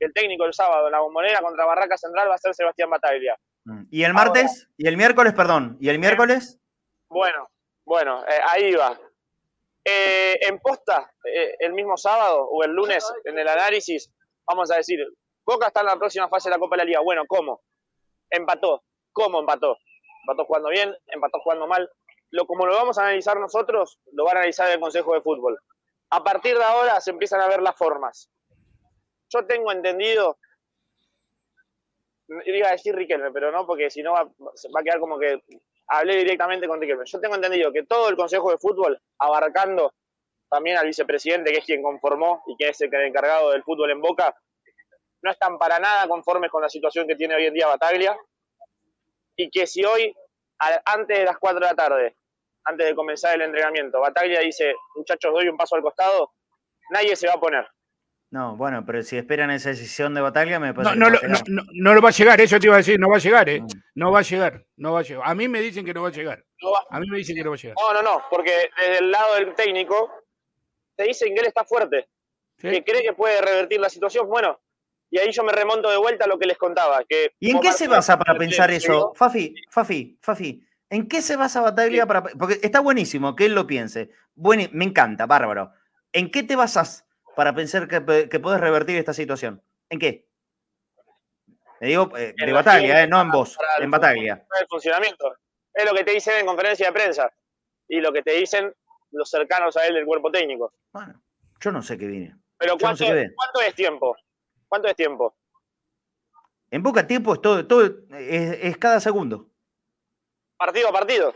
[0.00, 3.36] el técnico el sábado en la bombonera contra Barraca Central va a ser Sebastián Bataglia.
[3.64, 3.84] Mm.
[3.90, 4.68] ¿Y el martes?
[4.76, 5.76] ¿Y el miércoles, perdón?
[5.80, 6.60] ¿Y el miércoles?
[7.08, 7.48] Bueno,
[7.84, 8.98] bueno, eh, ahí va.
[9.84, 14.12] Eh, en posta, eh, el mismo sábado o el lunes, en el análisis,
[14.46, 14.98] vamos a decir,
[15.44, 17.00] Boca está en la próxima fase de la Copa de la Liga.
[17.00, 17.62] Bueno, ¿cómo?
[18.30, 18.82] Empató.
[19.12, 19.78] ¿Cómo empató?
[20.22, 21.90] Empató jugando bien, empató jugando mal.
[22.30, 25.58] Lo, como lo vamos a analizar nosotros, lo va a analizar el Consejo de Fútbol.
[26.10, 28.30] A partir de ahora se empiezan a ver las formas
[29.28, 30.38] yo tengo entendido,
[32.44, 35.42] iba a decir Riquelme, pero no, porque si no va, va a quedar como que
[35.88, 37.04] hablé directamente con Riquelme.
[37.06, 39.94] Yo tengo entendido que todo el Consejo de Fútbol, abarcando
[40.48, 44.00] también al vicepresidente, que es quien conformó y que es el encargado del fútbol en
[44.00, 44.36] Boca,
[45.22, 48.16] no están para nada conformes con la situación que tiene hoy en día Bataglia.
[49.36, 50.14] Y que si hoy,
[50.84, 52.16] antes de las 4 de la tarde,
[52.64, 56.32] antes de comenzar el entrenamiento, Bataglia dice, muchachos, doy un paso al costado,
[56.90, 57.66] nadie se va a poner.
[58.30, 61.94] No, bueno, pero si esperan esa decisión de batalla, me parece no, no, no, no,
[61.94, 63.62] lo va a llegar, eso te iba a decir, no va a llegar, ¿eh?
[63.94, 65.22] No va a llegar, no va a llegar.
[65.28, 66.44] A mí me dicen que no va a llegar.
[66.90, 67.76] A mí me dicen que no va a llegar.
[67.80, 70.12] No, no, no, porque desde el lado del técnico
[70.96, 72.08] te dicen que él está fuerte,
[72.58, 74.28] que cree que puede revertir la situación.
[74.28, 74.58] Bueno,
[75.10, 77.04] y ahí yo me remonto de vuelta a lo que les contaba.
[77.04, 79.12] Que ¿Y en qué se basa para pensar eso?
[79.14, 82.22] Fafi, Fafi, Fafi, ¿en qué se basa Bataglia para.?
[82.22, 84.10] Porque está buenísimo que él lo piense.
[84.34, 85.72] Bueno, me encanta, bárbaro.
[86.12, 89.62] ¿En qué te basas para pensar que, que puedes revertir esta situación?
[89.88, 90.26] ¿En qué?
[91.80, 94.46] Me digo eh, de batalla, eh, no en vos, en batalla.
[94.60, 95.36] El funcionamiento.
[95.72, 97.30] Es lo que te dicen en conferencia de prensa
[97.88, 98.74] y lo que te dicen
[99.10, 100.72] los cercanos a él del cuerpo técnico.
[100.92, 101.20] Bueno,
[101.60, 102.36] yo no sé qué viene.
[102.58, 104.16] Pero ¿cuánto, es tiempo?
[104.68, 105.34] ¿Cuánto es tiempo?
[106.70, 107.84] En poco tiempo es todo, todo
[108.18, 109.48] es, cada segundo.
[110.56, 111.34] ¿Partido a partido?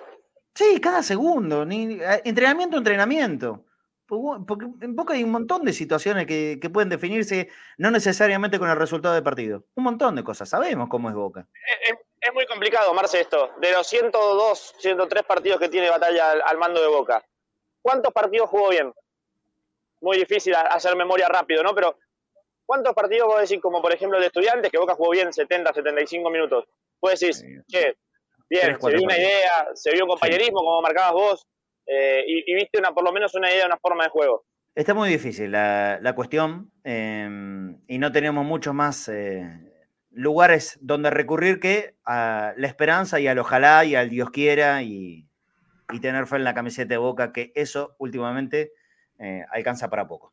[0.55, 1.65] Sí, cada segundo.
[1.65, 3.65] Ni, eh, entrenamiento, entrenamiento.
[4.07, 8.77] Porque en Boca hay un montón de situaciones que, pueden definirse no necesariamente con el
[8.77, 9.65] resultado del partido.
[9.77, 10.49] Un montón de cosas.
[10.49, 11.47] Sabemos cómo es Boca.
[12.21, 13.53] Es, muy complicado, Marce, esto.
[13.61, 17.25] De los 102, 103 partidos que tiene Batalla al, mando de Boca,
[17.83, 18.93] ¿cuántos partidos jugó bien?
[20.01, 21.73] Muy difícil hacer memoria rápido, ¿no?
[21.73, 21.97] Pero
[22.71, 25.75] ¿cuántos partidos vos decir, como por ejemplo el de Estudiantes, que Boca jugó bien 70,
[25.75, 26.67] 75 minutos?
[27.03, 27.97] Vos decís, che,
[28.49, 31.47] bien, se vio una idea, se vio un compañerismo, como marcabas vos,
[31.85, 34.45] eh, y, viste una, por lo menos una idea, una forma de juego.
[34.73, 39.43] Está muy difícil la, cuestión em, y no tenemos muchos más eh,
[40.13, 45.27] lugares donde recurrir que a la esperanza y al ojalá y al Dios quiera y,
[46.01, 48.71] tener fe en la camiseta de boca, que eso últimamente
[49.19, 50.33] eh, alcanza para poco.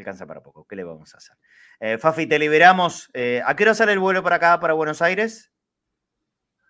[0.00, 0.66] Alcanza para poco.
[0.66, 1.98] ¿Qué le vamos a hacer?
[1.98, 3.10] Fafi, te liberamos.
[3.44, 5.52] ¿A qué hora sale el vuelo para acá, para Buenos Aires?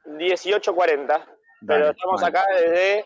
[0.05, 1.25] 18.40.
[1.67, 3.05] Pero estamos acá desde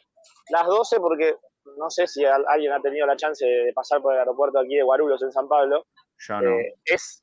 [0.50, 1.36] las 12 porque
[1.78, 4.82] no sé si alguien ha tenido la chance de pasar por el aeropuerto aquí de
[4.82, 5.86] Guarulhos en San Pablo.
[6.18, 6.50] Yo no.
[6.50, 7.22] Eh, es,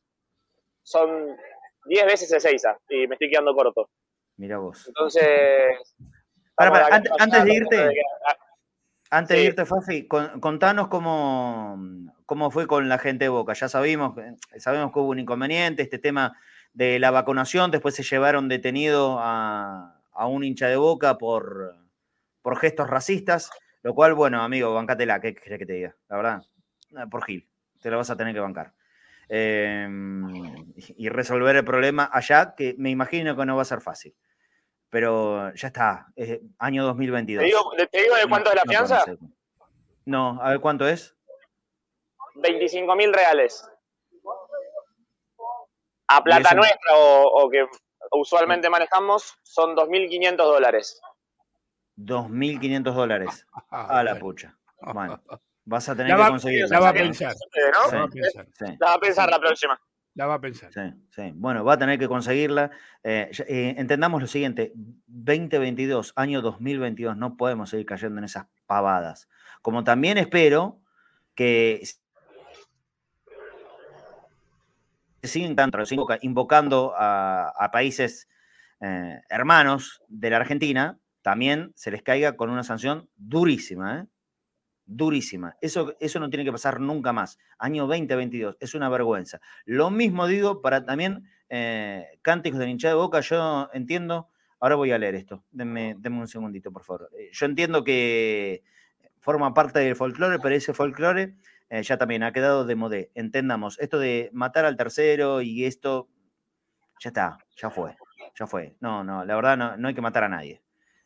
[0.84, 1.38] son
[1.86, 3.90] 10 veces Ezeiza y me estoy quedando corto.
[4.38, 4.88] Mira vos.
[4.88, 5.96] Entonces...
[6.58, 7.90] antes, de irte...
[9.14, 11.78] Antes de irte, Fafi, contanos cómo,
[12.26, 13.52] cómo fue con la gente de Boca.
[13.52, 14.16] Ya sabemos,
[14.58, 16.38] sabemos que hubo un inconveniente, este tema
[16.74, 21.76] de la vacunación, después se llevaron detenido a, a un hincha de Boca por,
[22.42, 23.52] por gestos racistas,
[23.84, 25.96] lo cual, bueno, amigo, bancatela, ¿qué querés que te diga?
[26.08, 26.42] La verdad,
[27.10, 27.50] por Gil,
[27.82, 28.74] te lo vas a tener que bancar.
[29.28, 34.16] em, y resolver el problema allá, que me imagino que no va a ser fácil.
[34.92, 37.42] Pero ya está, es año 2022.
[37.42, 39.06] ¿Te digo, te digo de cuánto es la fianza?
[40.06, 41.16] No, a ver cuánto es.
[42.36, 43.66] 25 mil reales.
[46.08, 47.66] A plata nuestra o, que
[48.12, 51.02] usualmente manejamos son 2.500 dólares.
[51.98, 53.48] 2.500 dólares.
[53.74, 54.58] Ah, a la pucha.
[54.82, 55.22] Bueno,
[55.64, 56.68] vas a tener que conseguirla.
[56.68, 57.34] La va a pensar.
[58.78, 59.80] La va a pensar la próxima.
[60.16, 60.74] La va a pensar.
[60.74, 61.32] Sí, sí.
[61.36, 62.72] Bueno, va a tener que conseguirla.
[63.04, 69.30] Eh, eh, entendamos lo siguiente: 2022, año 2022, no podemos seguir cayendo en esas pavadas.
[69.62, 70.82] Como también espero
[71.34, 71.82] que
[75.24, 75.56] siguen
[76.22, 78.28] invocando a, países
[78.82, 84.06] eh, hermanos de la Argentina, también se les caiga con una sanción durísima, ¿eh?
[84.86, 85.56] Durísima.
[85.62, 87.40] Eso, eso no tiene que pasar nunca más.
[87.58, 89.40] Año 2022, es una vergüenza.
[89.66, 93.20] Lo mismo digo para también eh, cánticos de hinchada de boca.
[93.22, 94.30] Yo entiendo,
[94.60, 97.10] ahora voy a leer esto, denme, un segundito, por favor.
[97.32, 98.64] Yo entiendo que
[99.20, 101.36] forma parte del folclore, pero ese folclore
[101.70, 103.12] eh, ya también ha quedado de modé.
[103.16, 106.10] Entendamos, esto de matar al tercero y esto,
[107.00, 107.96] ya está, ya fue,
[108.38, 108.76] ya fue.
[108.80, 110.62] No, no, la verdad no, hay que matar a nadie.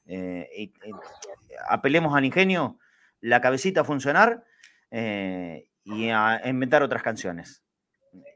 [0.06, 0.72] Eh,
[1.68, 2.78] apelemos al ingenio,
[3.26, 4.44] la cabecita a funcionar
[4.92, 7.64] eh, y a inventar otras canciones.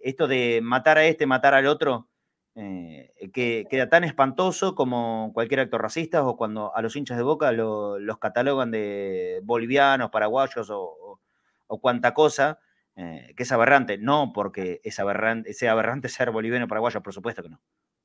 [0.01, 2.09] Esto de matar a este, matar al otro,
[2.55, 7.53] que queda tan espantoso como cualquier acto racista o cuando a los hinchas de boca
[7.53, 11.21] los catalogan de bolivianos, paraguayos o,
[11.67, 12.59] o cuanta cosa,
[12.95, 13.97] eh, que es aberrante.
[13.97, 17.61] No porque es aberrante, sea aberrante ser boliviano o paraguayo, por supuesto que no.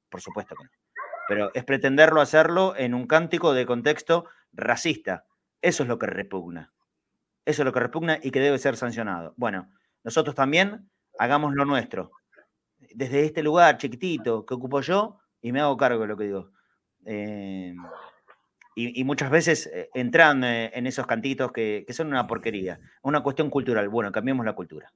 [0.09, 0.70] Por supuesto que no.
[1.26, 5.26] Pero es pretenderlo hacerlo en un cántico de contexto racista.
[5.62, 6.74] Eso es lo que repugna.
[7.45, 9.35] Eso es lo que repugna y que debe ser sancionado.
[9.37, 9.71] Bueno,
[10.03, 12.13] nosotros también hagamos lo nuestro.
[12.95, 16.51] Desde este lugar chiquitito que ocupo yo, y me hago cargo de lo que digo.
[17.07, 17.75] Eh,
[18.77, 23.49] y, muchas veces eh, entran eh, en esos cantitos que, son una porquería, una cuestión
[23.49, 23.89] cultural.
[23.89, 24.93] Bueno, cambiemos la cultura.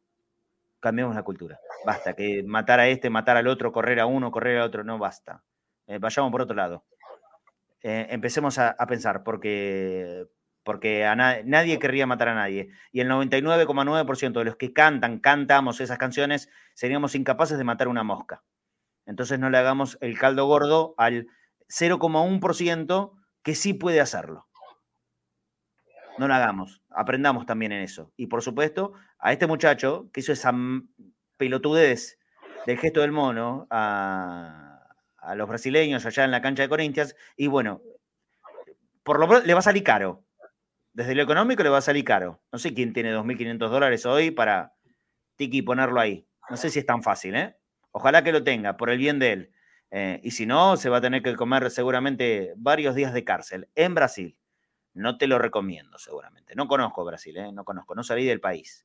[0.81, 1.61] Cambiemos la cultura.
[1.87, 4.99] Basta, que matar a este, matar al otro, correr a uno, correr al otro, no
[4.99, 5.45] basta.
[5.87, 6.85] Eh, vayamos por otro lado.
[7.81, 10.27] empecemos a, pensar, porque,
[10.69, 12.69] porque a nadie querría matar a nadie.
[12.93, 18.03] Y el 99,9% de los que cantan, cantamos esas canciones, seríamos incapaces de matar una
[18.03, 18.43] mosca.
[19.07, 21.27] Entonces no le hagamos el caldo gordo al
[21.71, 23.13] 0,1%
[23.43, 24.47] que sí puede hacerlo.
[26.19, 28.13] No lo hagamos, aprendamos también en eso.
[28.19, 30.53] Y por supuesto, a este muchacho que hizo esa
[31.39, 32.19] pelotudez
[32.67, 34.85] del gesto del mono a,
[35.35, 37.81] los brasileños allá en la cancha de Corinthians, y bueno,
[39.03, 40.28] por lo menos le va a salir caro.
[40.99, 42.43] Desde lo económico le va a salir caro.
[42.51, 44.75] No sé quién tiene 2.500 dólares hoy para
[45.37, 46.27] Tiki ponerlo ahí.
[46.51, 47.57] No sé si es tan fácil, ¿eh?
[47.93, 49.53] Ojalá que lo tenga, por el bien de él.
[49.93, 53.69] Eh, y si no, se va a tener que comer seguramente varios días de cárcel
[53.77, 54.37] en Brasil.
[54.93, 56.57] No te lo recomiendo, seguramente.
[56.57, 57.53] No conozco Brasil, ¿eh?
[57.53, 58.85] no conozco, no salí del país.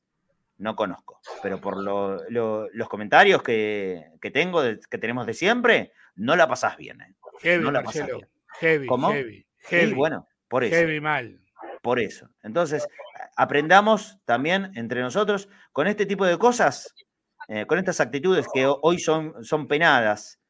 [0.58, 1.20] No conozco.
[1.42, 7.00] Pero por los comentarios que, tengo, que tenemos de siempre, no la pasás bien.
[7.00, 7.12] ¿eh?
[7.40, 8.28] Heavy, no la pasás bien.
[8.60, 9.10] Heavy, ¿Cómo?
[9.10, 9.94] Heavy, heavy.
[9.94, 10.76] bueno, por eso.
[10.76, 11.40] Heavy mal.
[11.82, 12.28] Por eso.
[12.42, 12.86] Entonces,
[13.36, 16.94] aprendamos también entre nosotros con este tipo de cosas,
[17.66, 20.40] con estas actitudes que hoy son, son penadas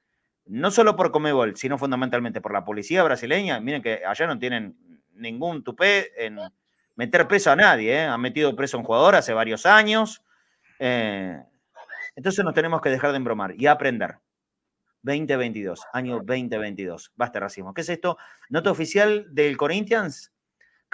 [0.47, 3.61] no solo por Comebol, sino fundamentalmente por la policía brasileña.
[3.61, 4.77] Miren que allá no tienen
[5.15, 6.39] ningún tupé en
[6.97, 7.95] meter preso a nadie.
[7.95, 8.05] ¿eh?
[8.05, 10.23] Han metido preso a un jugador hace varios años.
[10.79, 11.43] Eh,
[12.15, 14.19] entonces nos tenemos que dejar de embromar y aprender.
[15.03, 17.13] 2022, año 2022.
[17.15, 17.75] Basta racismo.
[17.75, 18.17] ¿Qué es esto?
[18.49, 20.33] Nota oficial del Corinthians.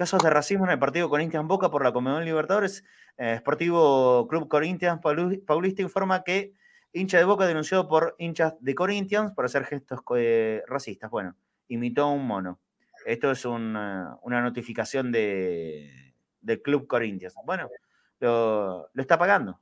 [0.00, 2.84] Casos de racismo en el partido Corinthians Boca por la Comebol Libertadores.
[3.18, 4.98] Eh, Sportivo Club Corinthians
[5.46, 6.54] Paulista informa que
[6.94, 11.10] Hincha de Boca denunciado por hinchas de Corinthians por hacer gestos eh, racistas.
[11.10, 11.36] Bueno,
[11.68, 12.60] imitó a un mono.
[13.04, 17.34] Esto es una, notificación de, del Club Corinthians.
[17.44, 17.68] Bueno,
[18.20, 19.60] lo, está pagando.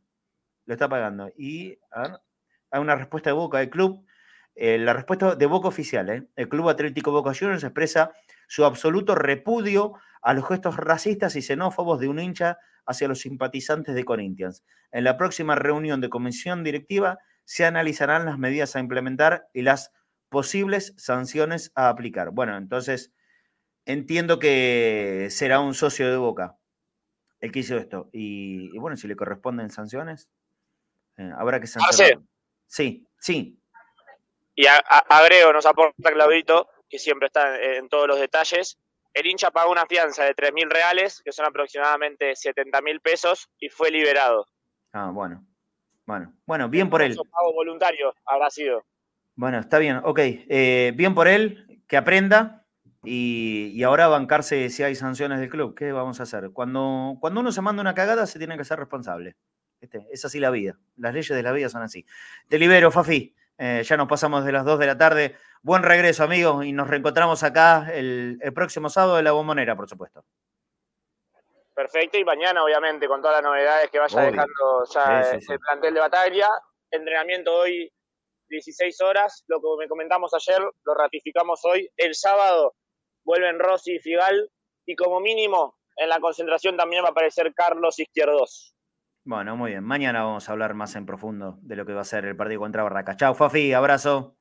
[0.66, 1.32] Lo está pagando.
[1.36, 4.07] Y hay una respuesta de Boca del club.
[4.55, 6.09] Eh, la respuesta de Boca oficial.
[6.11, 6.28] ¿eh?
[6.36, 8.12] El Club Atlético Boca Juniors expresa
[8.49, 13.94] su absoluto repudio a los gestos racistas y xenófobos de un hincha hacia los simpatizantes
[13.94, 14.64] de Corinthians.
[14.90, 19.92] En la próxima reunión de comisión directiva se analizarán las medidas a implementar y las
[20.28, 22.30] posibles sanciones a aplicar.
[22.30, 23.12] Bueno, entonces
[23.84, 26.57] entiendo que será un socio de Boca
[27.40, 28.09] el que hizo esto.
[28.12, 30.28] Y, bueno, si le corresponden sanciones,
[31.16, 32.22] eh, habrá que ah, sancionar.
[32.66, 33.59] sí, sí.
[34.55, 38.78] Y agrego, nos aporta Claudito, que siempre está en todos los detalles,
[39.14, 43.49] el hincha pagó una fianza de 3 mil reales, que son aproximadamente 70 mil pesos,
[43.59, 44.47] y fue liberado.
[44.93, 45.45] Ah, bueno.
[46.07, 47.16] Bueno, bueno, bien por él.
[47.16, 48.84] pago voluntario habrá sido.
[49.34, 50.18] Bueno, está bien, ok.
[50.20, 52.64] Eh, bien por él, que aprenda
[53.05, 55.74] y, y, ahora bancarse si hay sanciones del club.
[55.74, 56.51] ¿Qué vamos a hacer?
[56.53, 59.36] Cuando, cuando uno se manda una cagada, se tiene que ser responsable.
[59.80, 60.78] Este, es así la vida.
[60.97, 62.05] Las leyes de la vida son así.
[62.49, 63.34] Te libero, Fafi.
[63.59, 65.37] Eh, ya nos pasamos de las 2 de la tarde.
[65.63, 69.89] Buen regreso, amigos, y nos reencontramos acá el, el próximo sábado de la bombonera, por
[69.89, 70.25] supuesto.
[71.75, 75.53] Perfecto, y mañana, obviamente, con todas las novedades que vaya dejando ya sí, sí, sí.
[75.53, 76.49] el plantel de batalla.
[76.91, 77.93] Entrenamiento hoy,
[78.49, 79.45] 16 horas.
[79.47, 81.89] Lo que me comentamos ayer, lo ratificamos hoy.
[81.97, 82.75] El sábado
[83.25, 84.51] vuelven Rossi y Figal.
[84.87, 88.75] Y como mínimo, en la concentración también va a aparecer Carlos Izquierdos.
[89.29, 89.85] Bueno, muy bien.
[89.85, 92.61] Mañana vamos a hablar más en profundo de lo que va a ser el partido
[92.61, 93.18] contra Barracas.
[93.18, 94.35] Chao, Fafi, abrazo.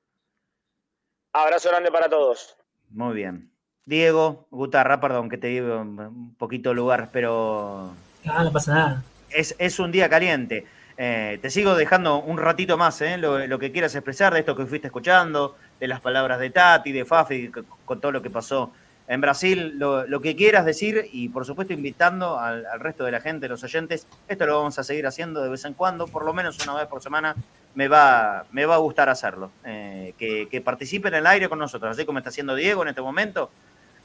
[1.33, 2.55] Abrazo grande para todos.
[2.91, 3.51] Muy bien.
[3.83, 7.95] Diego, Gutarra, perdón que te digo un poquito lugar, pero.
[8.29, 9.03] Ah, no pasa nada.
[9.29, 10.65] Es, es un día caliente.
[10.95, 13.17] Eh, te sigo dejando un ratito más, ¿eh?
[13.17, 16.93] lo, lo, que quieras expresar de esto que fuiste escuchando, de las palabras de Tati,
[16.93, 17.51] de Fafi,
[17.83, 18.71] con todo lo que pasó
[19.07, 23.11] en Brasil, lo, lo que quieras decir y por supuesto invitando al, al, resto de
[23.11, 24.05] la gente, los oyentes.
[24.27, 26.87] Esto lo vamos a seguir haciendo de vez en cuando, por lo menos una vez
[26.87, 27.35] por semana.
[27.73, 29.51] Me va, me va a gustar hacerlo.
[29.63, 32.89] Eh, que, que participen en el aire con nosotros, así como está haciendo Diego en
[32.89, 33.49] este momento.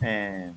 [0.00, 0.52] Eh,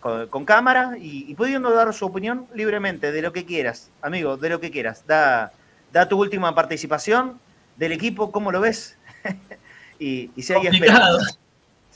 [0.00, 4.36] con, con, cámara y, y, pudiendo dar su opinión libremente de lo que quieras, amigo,
[4.36, 5.04] de lo que quieras.
[5.06, 5.52] Da,
[5.92, 7.38] da tu última participación
[7.76, 8.96] del equipo, ¿cómo lo ves?
[9.98, 11.38] y, y, si hay esperanza.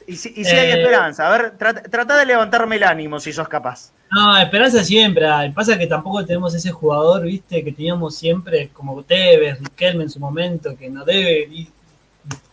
[0.06, 3.20] Y si, y si eh, hay esperanza, a ver, trata, trata, de levantarme el ánimo
[3.20, 3.92] si sos capaz.
[4.10, 5.26] No, esperanza siempre.
[5.54, 10.20] Pasa que tampoco tenemos ese jugador, viste, que teníamos siempre, como Tevez, Riquelme en su
[10.20, 11.68] momento, que no debe ir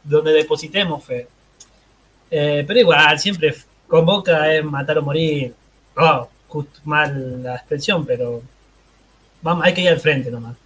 [0.03, 1.27] donde depositemos fe.
[2.31, 3.55] Eh, pero igual, siempre
[3.87, 5.53] con Boca es matar o morir.
[5.97, 8.41] Oh, justo mal la expresión, pero
[9.41, 10.57] vamos, hay que ir al frente nomás.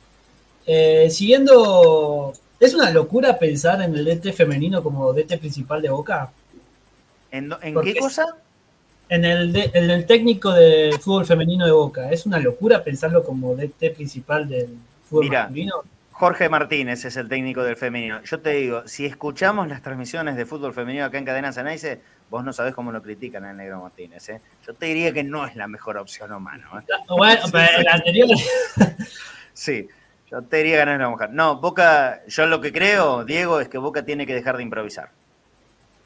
[0.66, 6.32] Eh, siguiendo, ¿es una locura pensar en el DT femenino como DT principal de Boca?
[7.34, 8.38] ¿En, en qué cosa?
[9.10, 12.12] En el, de, en el técnico de fútbol femenino de Boca.
[12.12, 14.78] ¿Es una locura pensarlo como DT principal del
[15.10, 15.84] fútbol Mira, femenino?
[16.12, 18.22] Jorge Martínez es el técnico del femenino.
[18.24, 22.44] Yo te digo, si escuchamos las transmisiones de fútbol femenino acá en Cadena Ceneice, vos
[22.44, 24.30] no sabés cómo lo critican al Negro Martínez.
[24.30, 24.40] ¿eh?
[24.68, 26.70] Yo te diría que no es la mejor opción humana.
[26.76, 26.94] ¿eh?
[27.10, 28.30] Bueno, pero el anterior.
[29.54, 29.88] sí,
[30.30, 31.30] yo te diría que no es la mejor.
[31.32, 35.10] No, Boca, yo lo que creo, Diego, es que Boca tiene que dejar de improvisar.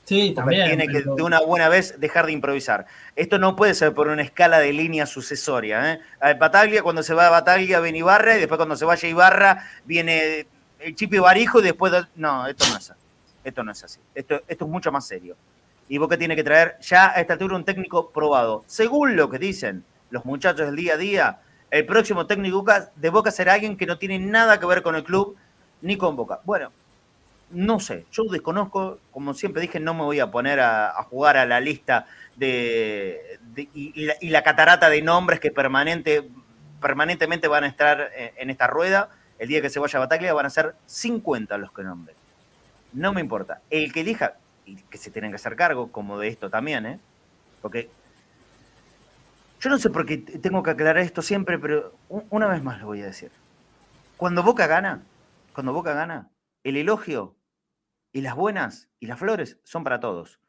[0.07, 0.67] Sí, también.
[0.67, 2.85] Tiene que de una buena vez dejar de improvisar.
[3.17, 5.91] Esto no puede ser por una escala de línea sucesoria.
[5.93, 5.99] ¿eh?
[6.21, 9.69] A Bataglia, cuando se va a Bataglia, viene Ibarra, y después cuando se vaya Ibarra,
[9.83, 10.47] viene
[10.79, 11.91] el Chipi Barijo, y después.
[12.15, 13.01] No, esto no es así.
[13.43, 13.99] Esto no es así.
[14.15, 15.35] Esto, esto es mucho más serio.
[15.89, 18.63] Y Boca tiene que traer ya a esta altura un técnico probado.
[18.65, 21.39] Según lo que dicen los muchachos del día a día,
[21.69, 22.63] el próximo técnico
[22.95, 25.35] de Boca será alguien que no tiene nada que ver con el club
[25.81, 26.39] ni con Boca.
[26.45, 26.71] Bueno,
[27.49, 31.45] no sé, yo desconozco, como siempre dije, no me voy a poner a, jugar a
[31.45, 36.29] la lista de, y, la, catarata de nombres que permanente,
[36.81, 39.09] permanentemente van a estar en, en, esta rueda.
[39.39, 42.15] El día que se vaya a Bataglia van a ser 50 los que nombren.
[42.93, 43.61] No me importa.
[43.69, 46.99] El que elija, y que se tienen que hacer cargo, como de esto también, ¿eh?
[47.61, 47.89] Porque
[49.59, 52.87] yo no sé por qué tengo que aclarar esto siempre, pero una vez más lo
[52.87, 53.31] voy a decir.
[54.17, 55.03] Cuando Boca gana,
[55.53, 56.29] cuando Boca gana,
[56.63, 57.35] el elogio
[58.18, 60.41] y las buenas y las flores son para todos.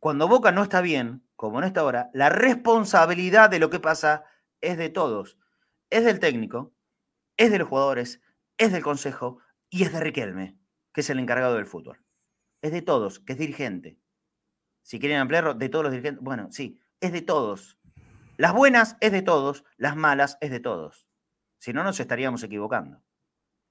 [0.00, 4.24] Cuando Boca no está bien, como no está ahora, la responsabilidad de lo que pasa
[4.60, 5.38] es de todos.
[5.88, 6.74] Es del técnico,
[7.36, 8.20] es de los jugadores,
[8.58, 9.38] es del consejo
[9.70, 10.58] y es de Riquelme,
[10.92, 12.04] que es el encargado del fútbol.
[12.60, 14.00] Es de todos, que es dirigente.
[14.82, 17.78] Si quieren ampliarlo, de todos los dirigentes, bueno, sí, es de todos.
[18.36, 21.06] Las buenas es de todos, las malas es de todos.
[21.58, 23.00] Si no, nos estaríamos equivocando.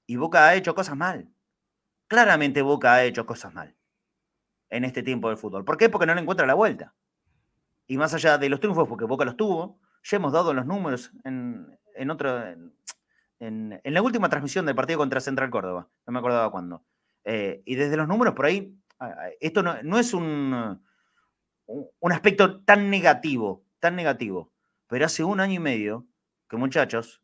[0.06, 1.35] Y Boca ha hecho cosas mal.
[2.08, 3.74] Claramente Boca ha hecho cosas mal
[4.70, 5.64] en este tiempo del fútbol.
[5.64, 5.88] ¿Por qué?
[5.88, 6.94] Porque no le encuentra la vuelta.
[7.86, 11.12] Y más allá de los triunfos, porque Boca los tuvo, ya hemos dado los números
[11.24, 12.10] en, en
[13.38, 15.88] en, la última transmisión del partido contra Central Córdoba.
[16.06, 16.84] No me acordaba cuándo.
[17.24, 18.74] Eh, y desde los números por ahí,
[19.40, 20.80] esto no, no es un,
[21.66, 24.52] un aspecto tan negativo, tan negativo.
[24.86, 26.06] Pero hace un año y medio
[26.48, 27.22] que, muchachos,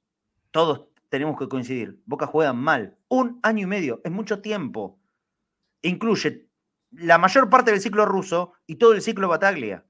[0.51, 2.01] todos tenemos que coincidir.
[2.07, 2.97] Boca juega mal.
[3.09, 4.99] Un año y medio, es mucho tiempo.
[5.83, 6.49] Incluye
[6.91, 9.85] la mayor parte del ciclo ruso y todo el ciclo Bataglia.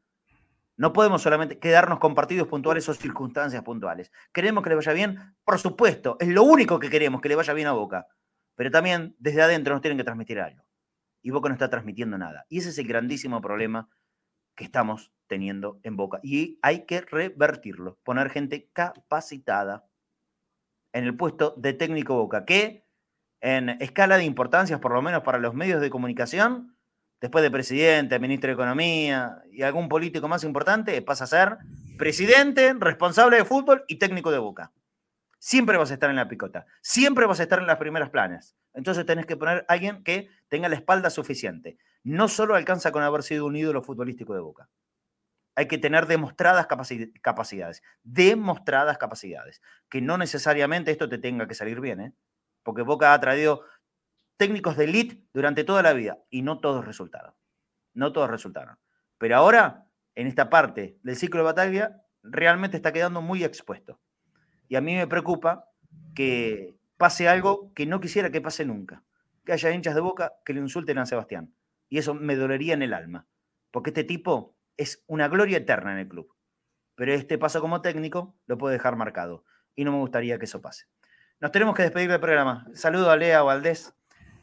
[0.76, 4.10] No podemos solamente quedarnos con partidos puntuales o circunstancias puntuales.
[4.32, 5.36] ¿Queremos que le vaya bien?
[5.44, 8.08] Por supuesto, es lo único que queremos, que le vaya bien a Boca.
[8.56, 10.64] Pero también desde adentro nos tienen que transmitir algo.
[11.22, 12.46] Y Boca no está transmitiendo nada.
[12.48, 13.88] Y ese es el grandísimo problema
[14.56, 16.18] que estamos teniendo en Boca.
[16.24, 19.86] Y hay que revertirlo, poner gente capacitada
[20.92, 22.84] en el puesto de técnico Boca, que
[23.40, 26.76] en escala de importancias, por lo menos para los medios de comunicación,
[27.20, 31.58] después de presidente, ministro de Economía y algún político más importante, pasa a ser
[31.98, 34.72] presidente, responsable de fútbol y técnico de Boca.
[35.38, 38.56] Siempre vas a estar en la picota, siempre vas a estar en las primeras planas.
[38.74, 41.78] Entonces tenés que poner a alguien que tenga la espalda suficiente.
[42.04, 44.68] No solo alcanza con haber sido un ídolo futbolístico de Boca.
[45.54, 51.80] Hay que tener demostradas capacidades, demostradas capacidades, que no necesariamente esto te tenga que salir
[51.80, 52.14] bien, ¿eh?
[52.62, 53.62] porque Boca ha traído
[54.36, 57.34] técnicos de elite durante toda la vida y no todos resultaron.
[57.94, 58.78] No todos resultaron.
[59.18, 64.00] Pero ahora, en esta parte del ciclo de batalla, realmente está quedando muy expuesto.
[64.68, 65.68] Y a mí me preocupa
[66.14, 69.04] que pase algo que no quisiera que pase nunca.
[69.44, 71.54] Que haya hinchas de boca que le insulten a Sebastián.
[71.88, 73.26] Y eso me dolería en el alma.
[73.70, 76.34] Porque este tipo es una gloria eterna en el club.
[76.94, 79.44] Pero este paso como técnico lo puede dejar marcado.
[79.74, 80.86] Y no me gustaría que eso pase.
[81.40, 82.66] Nos tenemos que despedir del programa.
[82.74, 83.94] Saludo a Lea Valdés.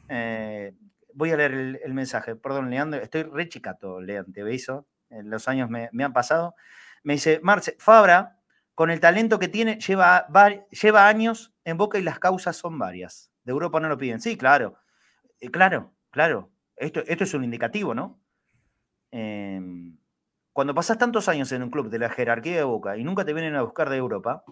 [0.09, 0.73] Eh,
[1.13, 2.35] voy a leer el, mensaje.
[2.35, 3.01] Perdón, Leandro.
[3.01, 4.87] Estoy re chicato, Lea, te beso.
[5.09, 6.55] En los años me, han pasado.
[7.03, 8.39] Me dice, Marce, Fabra,
[8.75, 10.27] con el talento que tiene, lleva,
[10.71, 13.31] lleva años en Boca y las causas son varias.
[13.43, 14.19] De Europa no lo piden.
[14.19, 14.77] Sí, claro.
[15.39, 16.51] Eh, claro, claro.
[16.75, 18.19] Esto, esto es un indicativo, ¿no?
[19.11, 19.98] Em,
[20.59, 23.31] cuando pasas tantos años en un club de la jerarquía de Boca y nunca te
[23.31, 24.43] vienen a buscar de Europa,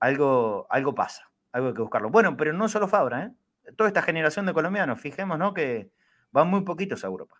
[0.00, 2.08] algo, algo pasa, algo hay que buscarlo.
[2.08, 3.72] Bueno, pero no solo Fabra, ¿eh?
[3.76, 5.90] toda esta generación de colombianos, fijémonos que
[6.30, 7.36] van muy poquitos a Europa.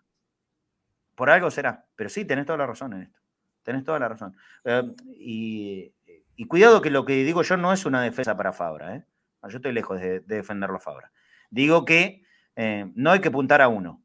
[1.14, 3.18] Por algo será, pero sí, tenés toda la razón en esto.
[3.62, 4.36] Tenés toda la razón.
[4.64, 4.82] Eh,
[5.16, 8.94] y, cuidado que lo que digo yo no es una defensa para Fabra.
[8.94, 9.06] ¿eh?
[9.48, 11.12] Yo estoy lejos de, defenderlo a Fabra.
[11.48, 14.02] Digo que eh, no hay que apuntar a uno,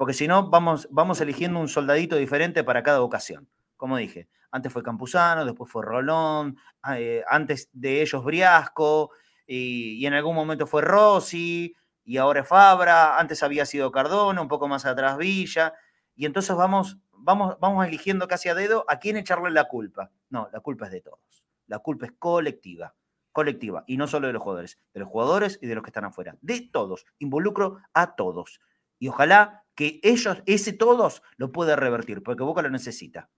[0.00, 3.50] porque si no vamos, vamos eligiendo un soldadito diferente para cada ocasión.
[3.76, 6.56] Como dije, antes fue Campuzano, después fue Rolón,
[6.96, 9.10] eh, antes de ellos Briasco,
[9.46, 14.48] y, en algún momento fue Rossi, y ahora es Fabra, antes había sido Cardona, un
[14.48, 15.74] poco más atrás Villa,
[16.14, 20.10] y entonces vamos, vamos, vamos eligiendo casi a dedo a quién echarle la culpa.
[20.30, 21.44] No, la culpa es de todos.
[21.66, 22.94] La culpa es colectiva,
[23.32, 26.06] colectiva, y no solo de los jugadores, de los jugadores y de los que están
[26.06, 27.04] afuera, de todos.
[27.18, 28.60] Involucro a todos.
[29.00, 33.28] Y ojalá que ellos, ese todos, lo pueda revertir, porque Boca lo necesita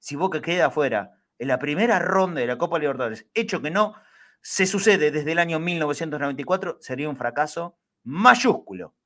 [0.00, 3.94] si Boca queda afuera en la primera ronda de la Copa Libertadores, hecho que no
[4.42, 8.96] se sucede desde el año 1994, sería un fracaso mayúsculo.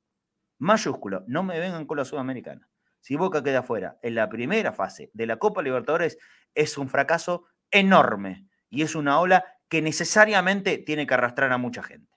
[0.58, 1.24] Mayúsculo.
[1.26, 2.68] No me vengan con la Sudamericana.
[3.00, 6.16] Si Boca queda afuera en la primera fase de la Copa Libertadores,
[6.54, 11.82] es un fracaso enorme y es una ola que necesariamente tiene que arrastrar a mucha
[11.82, 12.10] gente.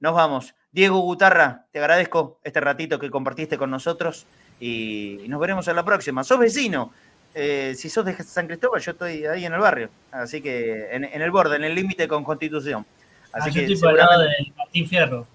[0.00, 0.54] Nos vamos.
[0.74, 4.26] Diego Gutarra, te agradezco este ratito que compartiste con nosotros
[4.58, 6.24] y nos veremos en la próxima.
[6.24, 6.90] Sos vecino
[7.32, 11.04] eh, si sos de San Cristóbal, yo estoy ahí en el barrio, así que en,
[11.04, 12.84] el borde, en el límite con Constitución.
[13.32, 14.24] Así ah, que yo estoy por el lado
[14.56, 15.26] Martín Fierro.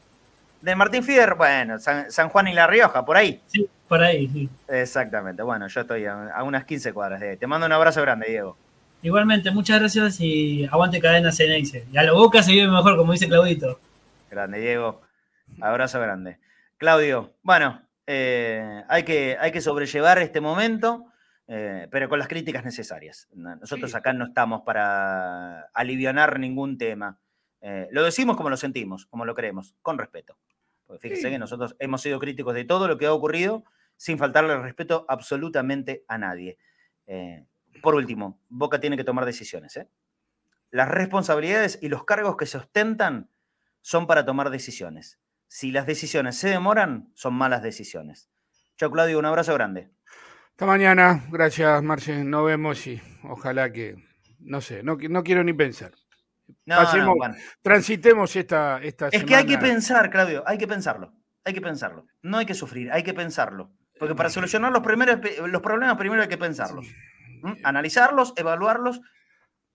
[0.60, 3.42] De Martín Fierro, bueno, San, Juan y La Rioja, por ahí.
[3.48, 4.50] Sí, por ahí, sí.
[4.68, 7.38] Exactamente, bueno, yo estoy a, unas 15 cuadras de ahí.
[7.38, 8.58] Te mando un abrazo grande, Diego.
[9.02, 11.86] Igualmente, muchas gracias y aguante cadena Ceneice.
[11.94, 13.80] Y a la boca se vive mejor, como dice Claudito.
[14.30, 15.02] Grande, Diego.
[15.62, 16.40] Abrazo grande.
[16.78, 21.06] Claudio, bueno, eh, hay, que, hay que sobrellevar este momento.
[21.52, 23.28] Eh, pero con las críticas necesarias.
[23.34, 27.20] Nosotros acá no estamos para aliviar ningún tema.
[27.62, 30.38] Eh, lo decimos como lo sentimos, como lo creemos, con respeto.
[30.86, 33.64] Porque fíjese que nosotros hemos sido críticos de todo lo que ha ocurrido
[33.98, 36.60] sin faltarle respeto absolutamente a nadie.
[37.82, 39.80] Por último, Boca tiene que tomar decisiones.
[40.70, 43.32] Las responsabilidades y los cargos que se ostentan
[43.82, 45.20] son para tomar decisiones.
[45.50, 48.30] Si las decisiones se demoran, son malas decisiones.
[48.78, 49.90] Chao, Claudio, un abrazo grande.
[50.52, 51.26] Hasta mañana.
[51.32, 52.24] Gracias, Marce.
[52.24, 53.96] Nos vemos y ojalá que,
[54.40, 55.92] no sé, no, no quiero ni pensar.
[56.66, 57.16] Pasemos,
[57.62, 61.14] transitemos esta, esta es que hay que pensar, Claudio, hay que pensarlo.
[61.44, 62.06] Hay que pensarlo.
[62.22, 63.72] No hay que sufrir, hay que pensarlo.
[63.98, 66.88] Porque para solucionar los, primeros, los problemas primero hay que pensarlos.
[67.64, 69.02] Analizarlos, evaluarlos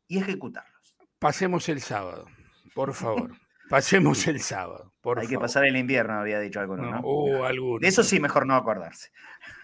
[0.07, 0.97] y ejecutarlos.
[1.19, 2.27] Pasemos el sábado,
[2.75, 3.33] por favor.
[3.69, 4.93] Pasemos el sábado.
[5.01, 7.01] Por Hay que pasar el invierno, había dicho alguno, ¿no?
[7.03, 9.11] Uh, de eso sí, mejor no acordarse.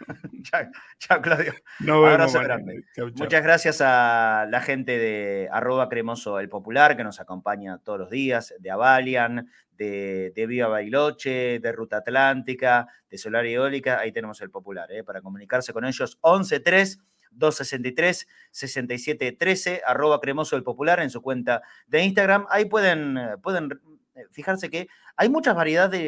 [0.98, 1.54] chao, Claudio.
[1.80, 2.84] Un abrazo grande.
[3.16, 8.10] Muchas gracias a la gente de arroba cremoso el popular que nos acompaña todos los
[8.10, 13.98] días, de Avalian, de, de Viva Bailoche, de Ruta Atlántica, de Solar Eólica.
[13.98, 15.04] Ahí tenemos el popular, ¿eh?
[15.04, 16.18] para comunicarse con ellos.
[16.22, 16.98] 113
[17.30, 22.46] 263 6713 arroba cremoso el popular en su cuenta de Instagram.
[22.50, 23.80] Ahí pueden, pueden
[24.14, 26.00] eh, fijarse que hay muchas variedades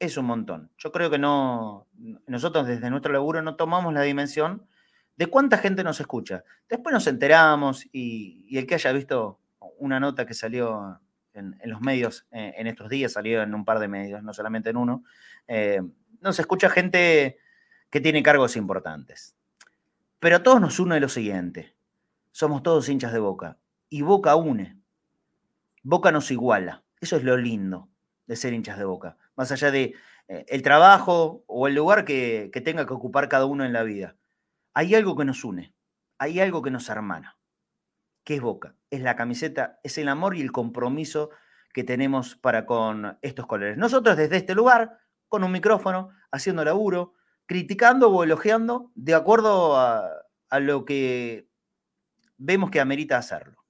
[0.00, 0.72] es un montón.
[0.78, 1.86] Yo creo que no,
[2.26, 4.66] nosotros desde nuestro laburo no tomamos la dimensión
[5.14, 6.42] de cuánta gente nos escucha.
[6.68, 9.38] Después nos enteramos y, y el que haya visto
[9.78, 11.00] una nota que salió
[11.36, 14.70] en, los medios eh, en estos días, salió en un par de medios, no solamente
[14.70, 15.04] en uno,
[15.48, 15.80] eh,
[16.20, 17.38] nos escucha gente
[17.90, 19.36] que tiene cargos importantes.
[20.18, 21.76] Pero a todos nos une lo siguiente,
[22.32, 23.58] somos todos hinchas de Boca
[23.88, 24.80] y Boca une,
[25.82, 27.88] Boca nos iguala, eso es lo lindo
[28.26, 29.94] de ser hinchas de Boca, más allá de
[30.28, 33.82] eh, el trabajo o el lugar que, que tenga que ocupar cada uno en la
[33.82, 34.16] vida.
[34.74, 35.74] Hay algo que nos une,
[36.18, 37.38] hay algo que nos hermana.
[38.24, 38.74] ¿Qué es Boca?
[38.90, 41.30] Es la camiseta, es el amor y el compromiso
[41.72, 43.76] que tenemos para con estos colores.
[43.76, 47.14] Nosotros desde este lugar, con un micrófono, haciendo laburo,
[47.46, 50.22] criticando o elogiando de acuerdo a,
[50.60, 51.48] lo que
[52.38, 53.64] vemos que amerita hacerlo.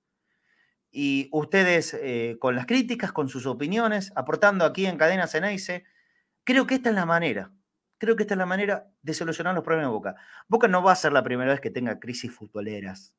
[0.90, 5.84] Y ustedes eh, con las críticas, con sus opiniones, aportando aquí en Cadena Ceneice,
[6.44, 7.52] creo que esta es la manera.
[7.98, 10.14] Creo que esta es la manera de solucionar los problemas de Boca.
[10.48, 13.14] Boca no va a ser la primera vez que tenga crisis futboleras.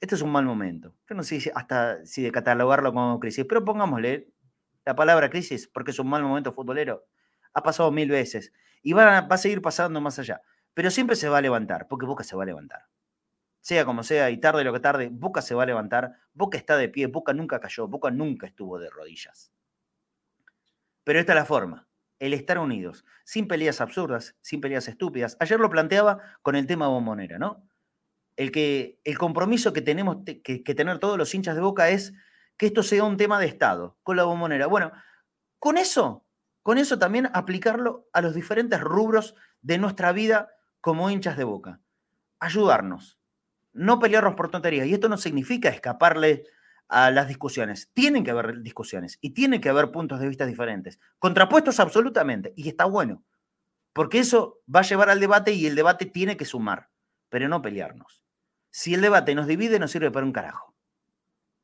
[0.00, 0.94] este es un mal momento.
[1.08, 4.32] Yo no sé hasta si de catalogarlo como crisis, pero pongámosle
[4.88, 7.04] la palabra crisis porque es un mal momento futbolero.
[7.52, 10.40] Ha pasado mil veces y va a, seguir pasando más allá.
[10.72, 12.86] Pero siempre se va a levantar, porque Boca se va a levantar.
[13.60, 16.14] Sea como sea, y tarde lo que tarde, Boca se va a levantar.
[16.32, 19.52] Boca está de pie, Boca nunca cayó, Boca nunca estuvo de rodillas.
[21.04, 21.86] Pero esta es la forma,
[22.18, 25.36] el estar unidos, sin peleas absurdas, sin peleas estúpidas.
[25.38, 27.68] Ayer lo planteaba con el tema bombonera, ¿no?
[28.38, 32.14] el, que, el compromiso que tenemos que, tener todos los hinchas de Boca es
[32.58, 34.66] que esto sea un tema de Estado, con la bombonera.
[34.66, 34.92] Bueno,
[35.58, 36.26] con eso,
[36.62, 41.80] con eso también aplicarlo a los diferentes rubros de nuestra vida como hinchas de Boca.
[42.40, 43.18] Ayudarnos,
[43.72, 44.86] no pelearnos por tonterías.
[44.86, 46.44] Y esto no significa escaparle
[46.88, 47.90] a las discusiones.
[47.94, 52.68] Tienen que haber discusiones y tienen que haber puntos de vista diferentes, contrapuestos absolutamente, y
[52.68, 53.24] está bueno,
[53.92, 56.90] porque eso va a llevar al debate y el debate tiene que sumar,
[57.28, 58.22] pero no pelearnos.
[58.70, 60.74] Si el debate nos divide, no sirve para un carajo.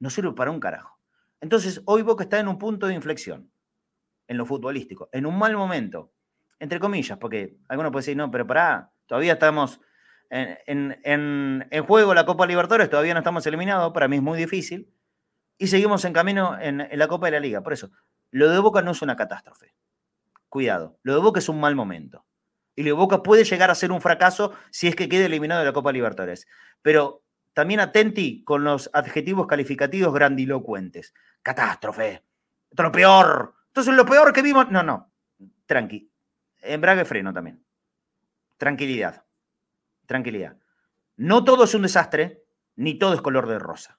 [0.05, 1.01] No sirve para un carajo.
[1.41, 3.51] Entonces, hoy Boca está en un punto de inflexión,
[4.29, 6.13] en lo futbolístico, en un mal momento,
[6.59, 9.81] entre comillas, porque algunos pueden decir, no, pero pará, todavía estamos
[10.29, 14.93] en, en, juego la Copa Libertadores, todavía no estamos eliminados, para mí es muy difícil,
[15.57, 17.63] y seguimos en camino en, la Copa de la Liga.
[17.63, 17.91] Por eso,
[18.31, 19.75] lo de Boca no es una catástrofe.
[20.51, 22.27] Cuidado, lo de Boca es un mal momento.
[22.77, 25.61] Y lo de Boca puede llegar a ser un fracaso si es que quede eliminado
[25.61, 26.47] de la Copa Libertadores
[26.85, 27.24] pero
[27.55, 31.15] también atenti con los adjetivos calificativos grandilocuentes.
[31.43, 32.25] Catástrofe.
[32.77, 33.55] Lo peor.
[33.69, 34.71] Entonces lo peor que vimos.
[34.71, 35.13] No, no.
[35.67, 36.11] Tranqui.
[36.63, 37.65] Embrague freno también.
[38.59, 39.25] Tranquilidad.
[40.07, 40.57] Tranquilidad.
[41.17, 42.45] No todo es un desastre,
[42.75, 43.99] ni todo es color de rosa.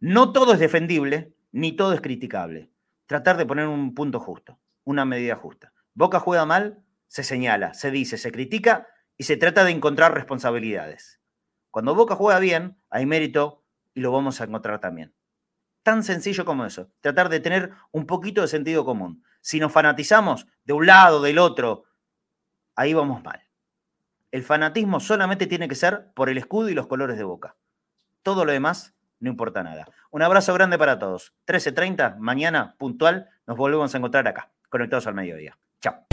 [0.00, 2.70] No todo es defendible, ni todo es criticable.
[3.06, 5.72] Tratar de poner un punto justo, una medida justa.
[5.94, 11.20] Boca juega mal, se señala, se dice, se critica y se trata de encontrar responsabilidades.
[11.70, 13.62] Cuando Boca juega bien, hay mérito
[13.92, 15.14] y lo vamos a encontrar también.
[15.82, 19.22] Tan sencillo como eso, tratar de tener un poquito de sentido común.
[19.42, 21.84] Si nos fanatizamos de un lado, del otro,
[22.74, 23.42] ahí vamos mal.
[24.30, 27.56] El fanatismo solamente tiene que ser por el escudo y los colores de Boca.
[28.22, 29.86] Todo lo demás no importa nada.
[30.10, 31.34] Un abrazo grande para todos.
[31.46, 35.58] 13.30, mañana puntual, nos volvemos a encontrar acá, conectados al mediodía.
[35.82, 36.06] Chao.